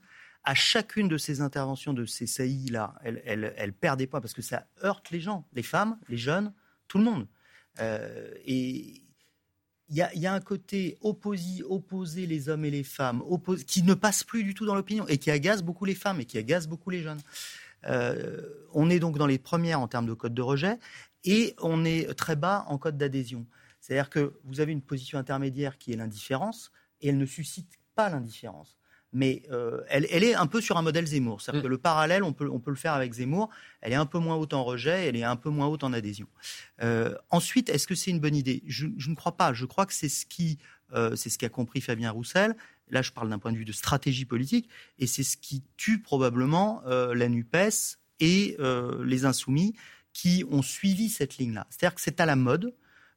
[0.48, 4.40] à chacune de ces interventions, de ces saillies-là, elle, elle, perd des points parce que
[4.40, 6.54] ça heurte les gens, les femmes, les jeunes,
[6.86, 7.26] tout le monde.
[7.80, 9.02] Euh, et
[9.90, 13.22] il y, a, un côté opposé, opposer les hommes et les femmes,
[13.66, 16.26] qui ne passe plus du tout dans l'opinion et qui agace beaucoup les femmes et
[16.26, 17.20] qui agace beaucoup les jeunes.
[17.86, 18.42] Euh,
[18.74, 20.78] on est donc dans les premières en termes de code de rejet
[21.24, 23.46] et on est très bas en code d'adhésion.
[23.80, 26.70] C'est-à-dire que vous avez une position intermédiaire qui est l'indifférence
[27.00, 28.77] et elle ne suscite pas l'indifférence
[29.12, 31.40] mais euh, elle, est un peu sur un modèle Zemmour.
[31.40, 31.64] C'est-à-dire mm.
[31.64, 33.48] que le parallèle, on peut, on peut le faire avec Zemmour.
[33.80, 35.92] Elle est un peu moins haute en rejet, elle est un peu moins haute en
[35.92, 36.26] adhésion.
[36.82, 38.62] Euh, ensuite, est-ce que c'est une bonne idée?
[38.66, 39.52] Je, ne crois pas.
[39.54, 40.58] Je crois que c'est ce qui,
[40.92, 42.54] euh, c'est ce qu'a compris Fabien Roussel.
[42.90, 46.00] Là, je parle d'un point de vue de stratégie politique, et c'est ce qui tue
[46.00, 47.54] probablement la Nupes
[48.18, 48.56] et
[49.04, 49.74] les insoumis
[50.14, 51.66] qui ont suivi cette ligne-là.
[51.68, 52.74] C'est-à-dire que c'est à la mode.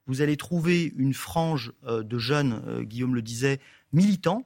[0.08, 3.62] Vous allez trouver une frange de jeunes, Guillaume le disait,
[3.94, 4.46] militants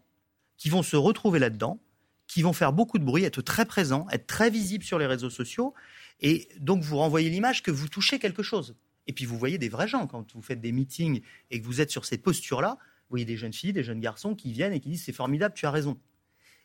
[0.58, 1.80] qui vont se retrouver là-dedans,
[2.28, 5.30] qui vont faire beaucoup de bruit, être très présents, être très visibles sur les réseaux
[5.30, 5.74] sociaux,
[6.22, 8.76] et donc vous renvoyez l'image que vous touchez quelque chose.
[9.08, 11.82] Et puis vous voyez des vrais gens quand vous faites des meetings et que vous
[11.82, 12.78] êtes sur cette posture-là.
[12.80, 15.54] Vous voyez des jeunes filles, des jeunes garçons qui viennent et qui disent c'est formidable,
[15.56, 16.00] tu as raison.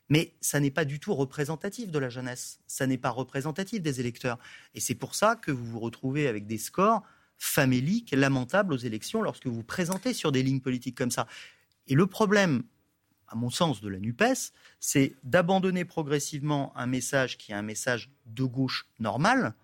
[0.08, 2.60] Mais ça n'est pas du tout représentatif de la jeunesse.
[2.66, 4.38] Ça n'est pas représentatif des électeurs.
[4.74, 7.02] Et c'est pour ça que vous vous retrouvez avec des scores
[7.38, 11.26] faméliques, lamentables aux élections lorsque vous vous présentez sur des lignes politiques comme ça.
[11.86, 12.62] Et le problème
[13.30, 18.10] à mon sens, de la NUPES, c'est d'abandonner progressivement un message qui est un message
[18.26, 19.54] de gauche normal,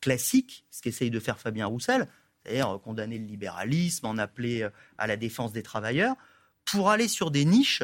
[0.00, 2.08] classique, ce qu'essaye de faire Fabien Roussel,
[2.44, 6.14] c'est-à-dire condamner le libéralisme, en appeler euh, à la défense des travailleurs,
[6.64, 7.82] pour aller sur des niches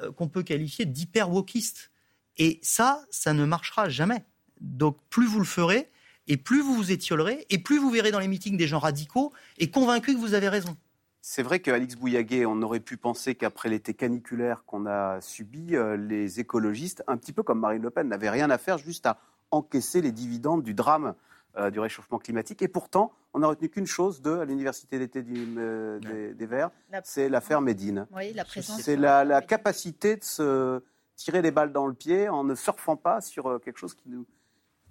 [0.00, 1.90] euh, qu'on peut qualifier d'hyper-wokistes.
[2.38, 4.24] Et ça, ça ne marchera jamais.
[4.60, 5.90] Donc plus vous le ferez,
[6.26, 9.32] et plus vous vous étiolerez, et plus vous verrez dans les meetings des gens radicaux
[9.58, 10.76] et convaincus que vous avez raison.
[11.22, 15.96] C'est vrai qu'Alix Bouillaguet, on aurait pu penser qu'après l'été caniculaire qu'on a subi, euh,
[15.96, 19.18] les écologistes, un petit peu comme Marine Le Pen, n'avaient rien à faire juste à
[19.50, 21.14] encaisser les dividendes du drame
[21.56, 22.62] euh, du réchauffement climatique.
[22.62, 26.70] Et pourtant, on n'a retenu qu'une chose de à l'université d'été euh, des, Verts,
[27.04, 28.06] c'est l'affaire Médine.
[28.12, 28.80] Oui, la présence.
[28.80, 30.80] C'est la, la, capacité de se
[31.16, 34.24] tirer des balles dans le pied en ne surfant pas sur quelque chose qui nous,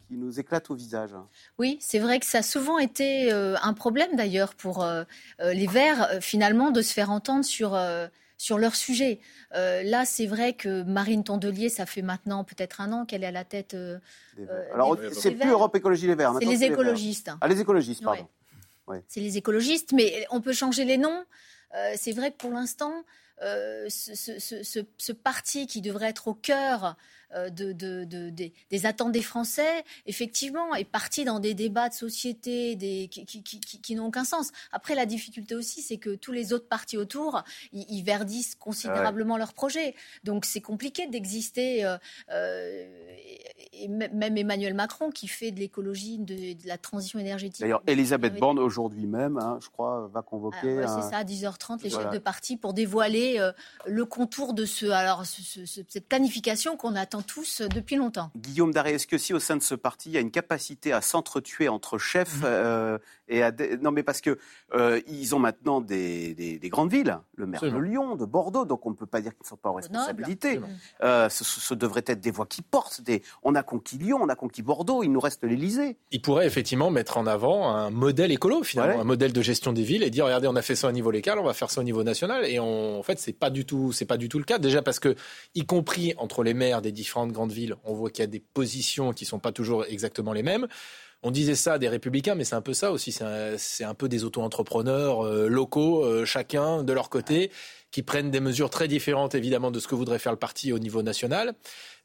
[0.09, 1.11] qui nous éclate au visage.
[1.59, 5.03] Oui, c'est vrai que ça a souvent été euh, un problème d'ailleurs pour euh,
[5.39, 7.79] euh, les Verts, finalement, de se faire entendre sur,
[8.37, 9.19] sur leur sujet.
[9.53, 13.31] là, c'est vrai que Marine Tondelier, ça fait maintenant peut-être un an qu'elle est à
[13.31, 13.77] la tête.
[14.73, 16.33] Alors, c'est plus Europe Écologie Les Verts.
[16.39, 17.31] C'est les écologistes.
[17.39, 18.27] ah, les écologistes, pardon.
[19.07, 21.23] C'est les écologistes, mais on peut changer les noms.
[21.95, 23.03] c'est vrai que pour l'instant,
[23.39, 26.97] ce, ce, ce, parti qui devrait être au cœur
[27.35, 27.73] euh, de,
[28.71, 34.07] des, attentes des Français, effectivement, est parti dans des débats de société des, qui, n'ont
[34.07, 34.51] aucun sens.
[34.71, 39.53] Après, la difficulté aussi, c'est que tous les autres partis autour, ils, verdissent considérablement leurs
[39.53, 39.93] projets.
[40.23, 41.85] Donc c'est compliqué d'exister.
[41.85, 41.97] Euh,
[42.31, 42.87] euh,
[43.73, 47.61] et même Emmanuel Macron, qui fait de l'écologie, de, la transition énergétique.
[47.61, 50.81] D'ailleurs, Elisabeth Borne, aujourd'hui même, hein, je crois, va convoquer.
[50.83, 53.39] Ah, c'est ça, à 10h30, les chefs de parti pour dévoiler
[53.85, 58.31] le contour de ce, alors, cette planification qu'on attend tous euh, depuis longtemps.
[58.35, 60.93] Guillaume Daré, est-ce que si au sein de ce parti, il y a une capacité
[60.93, 62.45] à s'entretuer entre chefs mmh.
[62.45, 62.97] euh,
[63.29, 63.51] et à
[63.81, 64.37] non mais parce que
[64.73, 68.91] euh, ils ont maintenant des, grandes villes, le maire de Lyon, de Bordeaux, donc on
[68.91, 70.59] ne peut pas dire qu'ils ne sont pas en responsabilité.
[71.01, 73.01] ce, devrait être des voix qui portent.
[73.01, 73.21] Des...
[73.43, 75.97] On a conquis Lyon, on a conquis Bordeaux, il nous reste l'Élysée.
[76.11, 79.83] Il pourrait effectivement mettre en avant un modèle écolo finalement, un modèle de gestion des
[79.83, 81.81] villes et dire regardez on a fait ça au niveau local, on va faire ça
[81.81, 84.43] au niveau national et en fait c'est pas du tout c'est pas du tout le
[84.43, 85.15] cas déjà parce que
[85.55, 88.39] y compris entre les maires des différentes grandes villes, on voit qu'il y a des
[88.39, 90.67] positions qui sont pas toujours exactement les mêmes.
[91.21, 93.11] On disait ça des républicains, mais c'est un peu ça aussi.
[93.11, 97.51] C'est un, peu des auto-entrepreneurs euh, locaux, euh, chacun de leur côté.
[97.91, 100.79] qui prennent des mesures très différentes évidemment de ce que voudrait faire le parti au
[100.79, 101.55] niveau national.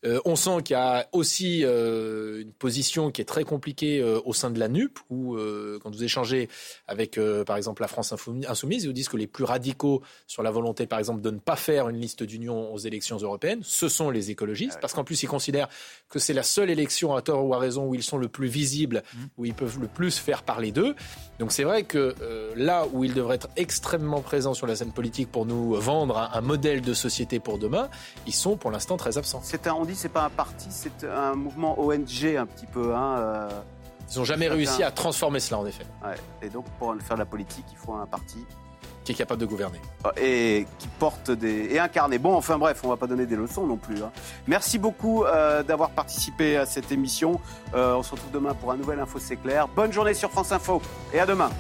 [0.05, 4.21] Euh, on sent qu'il y a aussi euh, une position qui est très compliquée euh,
[4.25, 5.37] au sein de la NUP, où
[5.83, 6.49] quand vous échangez
[6.87, 8.13] avec, par exemple, la France
[8.49, 11.39] Insoumise, ils vous disent que les plus radicaux sur la volonté, par exemple, de ne
[11.39, 15.23] pas faire une liste d'union aux élections européennes, ce sont les écologistes, parce qu'en plus,
[15.23, 15.69] ils considèrent
[16.09, 18.49] que c'est la seule élection, à tort ou à raison, où ils sont le plus
[18.49, 19.19] visibles, mmh.
[19.39, 20.95] où ils peuvent le plus faire parler d'eux.
[21.39, 22.15] Donc c'est vrai que
[22.57, 26.41] là où ils devraient être extrêmement présents sur la scène politique pour nous vendre un,
[26.41, 27.89] modèle de société pour demain,
[28.27, 29.41] ils sont pour l'instant très absents.
[29.43, 32.95] C'est un, on c'est pas un parti, c'est un mouvement ONG un petit peu.
[32.95, 33.49] Hein, euh,
[34.13, 35.87] Ils n'ont jamais réussi à transformer cela en effet.
[36.43, 38.45] Et donc pour faire de la politique, il faut un parti
[39.05, 39.81] qui est capable de gouverner.
[40.03, 41.75] Ah, et qui porte des.
[41.75, 42.19] et incarner.
[42.19, 44.03] Bon, enfin bref, on va pas donner des leçons non plus.
[44.03, 44.11] Hein.
[44.47, 47.41] Merci beaucoup euh, d'avoir participé à cette émission.
[47.75, 49.69] Euh, on se retrouve demain pour un nouvel Info C'est clair.
[49.69, 50.81] Bonne journée sur France Info
[51.13, 51.51] et à demain.